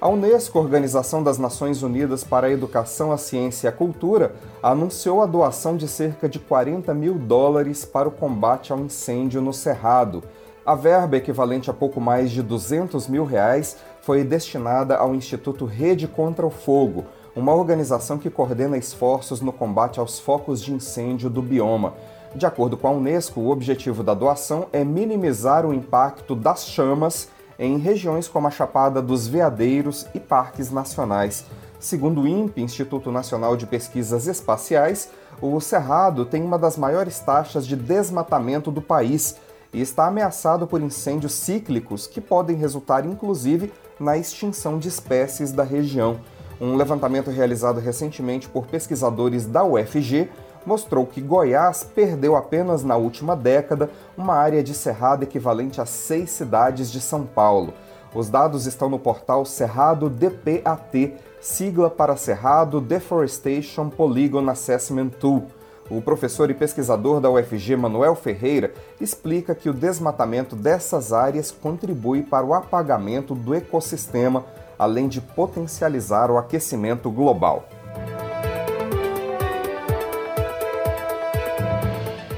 A 0.00 0.08
Unesco, 0.08 0.58
Organização 0.58 1.22
das 1.22 1.36
Nações 1.36 1.82
Unidas 1.82 2.24
para 2.24 2.46
a 2.46 2.50
Educação, 2.50 3.12
a 3.12 3.18
Ciência 3.18 3.66
e 3.66 3.68
a 3.68 3.72
Cultura, 3.72 4.32
anunciou 4.62 5.20
a 5.20 5.26
doação 5.26 5.76
de 5.76 5.86
cerca 5.86 6.26
de 6.26 6.38
40 6.38 6.94
mil 6.94 7.18
dólares 7.18 7.84
para 7.84 8.08
o 8.08 8.10
combate 8.10 8.72
ao 8.72 8.78
incêndio 8.78 9.42
no 9.42 9.52
Cerrado, 9.52 10.22
a 10.64 10.74
verba, 10.74 11.16
equivalente 11.16 11.70
a 11.70 11.72
pouco 11.72 12.00
mais 12.00 12.30
de 12.30 12.42
200 12.42 13.08
mil 13.08 13.24
reais, 13.24 13.76
foi 14.02 14.22
destinada 14.24 14.96
ao 14.96 15.14
Instituto 15.14 15.64
Rede 15.64 16.06
contra 16.06 16.46
o 16.46 16.50
Fogo, 16.50 17.06
uma 17.34 17.54
organização 17.54 18.18
que 18.18 18.28
coordena 18.28 18.76
esforços 18.76 19.40
no 19.40 19.52
combate 19.52 20.00
aos 20.00 20.18
focos 20.18 20.60
de 20.62 20.72
incêndio 20.72 21.30
do 21.30 21.40
bioma. 21.40 21.94
De 22.34 22.46
acordo 22.46 22.76
com 22.76 22.86
a 22.86 22.92
Unesco, 22.92 23.40
o 23.40 23.50
objetivo 23.50 24.02
da 24.02 24.14
doação 24.14 24.66
é 24.72 24.84
minimizar 24.84 25.66
o 25.66 25.74
impacto 25.74 26.34
das 26.34 26.66
chamas 26.66 27.28
em 27.58 27.76
regiões 27.78 28.28
como 28.28 28.46
a 28.46 28.50
Chapada 28.50 29.02
dos 29.02 29.26
Veadeiros 29.26 30.06
e 30.14 30.20
parques 30.20 30.70
nacionais. 30.70 31.44
Segundo 31.78 32.22
o 32.22 32.28
INPE, 32.28 32.62
Instituto 32.62 33.10
Nacional 33.10 33.56
de 33.56 33.66
Pesquisas 33.66 34.26
Espaciais, 34.26 35.10
o 35.40 35.58
Cerrado 35.60 36.24
tem 36.24 36.42
uma 36.42 36.58
das 36.58 36.76
maiores 36.76 37.18
taxas 37.20 37.66
de 37.66 37.74
desmatamento 37.74 38.70
do 38.70 38.82
país 38.82 39.36
e 39.72 39.80
está 39.80 40.06
ameaçado 40.06 40.66
por 40.66 40.80
incêndios 40.80 41.32
cíclicos 41.32 42.06
que 42.06 42.20
podem 42.20 42.56
resultar 42.56 43.06
inclusive 43.06 43.72
na 43.98 44.16
extinção 44.16 44.78
de 44.78 44.88
espécies 44.88 45.52
da 45.52 45.62
região. 45.62 46.20
Um 46.60 46.76
levantamento 46.76 47.30
realizado 47.30 47.80
recentemente 47.80 48.48
por 48.48 48.66
pesquisadores 48.66 49.46
da 49.46 49.64
UFG 49.64 50.28
mostrou 50.64 51.06
que 51.06 51.20
Goiás 51.20 51.82
perdeu 51.82 52.36
apenas 52.36 52.84
na 52.84 52.96
última 52.96 53.34
década 53.34 53.90
uma 54.16 54.34
área 54.34 54.62
de 54.62 54.74
cerrado 54.74 55.22
equivalente 55.22 55.80
a 55.80 55.86
seis 55.86 56.30
cidades 56.30 56.90
de 56.90 57.00
São 57.00 57.24
Paulo. 57.24 57.72
Os 58.14 58.28
dados 58.28 58.66
estão 58.66 58.88
no 58.88 58.98
portal 58.98 59.46
Cerrado 59.46 60.10
DPAT, 60.10 61.14
sigla 61.40 61.88
para 61.88 62.16
Cerrado 62.16 62.80
Deforestation 62.80 63.88
Polygon 63.88 64.50
Assessment 64.50 65.10
Tool. 65.10 65.46
O 65.90 66.00
professor 66.00 66.48
e 66.50 66.54
pesquisador 66.54 67.20
da 67.20 67.28
UFG, 67.28 67.74
Manuel 67.74 68.14
Ferreira, 68.14 68.72
explica 69.00 69.56
que 69.56 69.68
o 69.68 69.74
desmatamento 69.74 70.54
dessas 70.54 71.12
áreas 71.12 71.50
contribui 71.50 72.22
para 72.22 72.46
o 72.46 72.54
apagamento 72.54 73.34
do 73.34 73.52
ecossistema, 73.52 74.44
além 74.78 75.08
de 75.08 75.20
potencializar 75.20 76.30
o 76.30 76.38
aquecimento 76.38 77.10
global. 77.10 77.68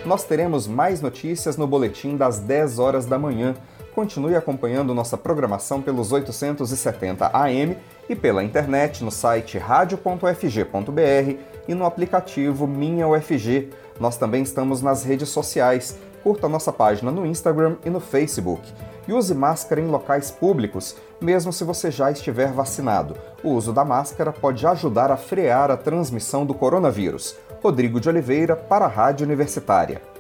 Nós 0.06 0.24
teremos 0.24 0.66
mais 0.66 1.02
notícias 1.02 1.58
no 1.58 1.66
boletim 1.66 2.16
das 2.16 2.38
10 2.38 2.78
horas 2.78 3.04
da 3.04 3.18
manhã. 3.18 3.54
Continue 3.94 4.34
acompanhando 4.34 4.94
nossa 4.94 5.18
programação 5.18 5.82
pelos 5.82 6.10
870 6.10 7.30
AM 7.34 7.76
e 8.08 8.16
pela 8.16 8.42
internet 8.42 9.04
no 9.04 9.10
site 9.10 9.58
radio.fg.br 9.58 11.51
e 11.66 11.74
no 11.74 11.84
aplicativo 11.84 12.66
Minha 12.66 13.08
UFG. 13.08 13.70
Nós 13.98 14.16
também 14.16 14.42
estamos 14.42 14.82
nas 14.82 15.04
redes 15.04 15.28
sociais. 15.28 15.96
Curta 16.22 16.48
nossa 16.48 16.72
página 16.72 17.10
no 17.10 17.26
Instagram 17.26 17.76
e 17.84 17.90
no 17.90 18.00
Facebook. 18.00 18.62
E 19.06 19.12
use 19.12 19.34
máscara 19.34 19.80
em 19.80 19.88
locais 19.88 20.30
públicos, 20.30 20.96
mesmo 21.20 21.52
se 21.52 21.64
você 21.64 21.90
já 21.90 22.10
estiver 22.10 22.52
vacinado. 22.52 23.16
O 23.42 23.50
uso 23.50 23.72
da 23.72 23.84
máscara 23.84 24.32
pode 24.32 24.64
ajudar 24.66 25.10
a 25.10 25.16
frear 25.16 25.70
a 25.70 25.76
transmissão 25.76 26.46
do 26.46 26.54
coronavírus. 26.54 27.36
Rodrigo 27.62 28.00
de 28.00 28.08
Oliveira, 28.08 28.54
para 28.54 28.84
a 28.84 28.88
Rádio 28.88 29.26
Universitária. 29.26 30.11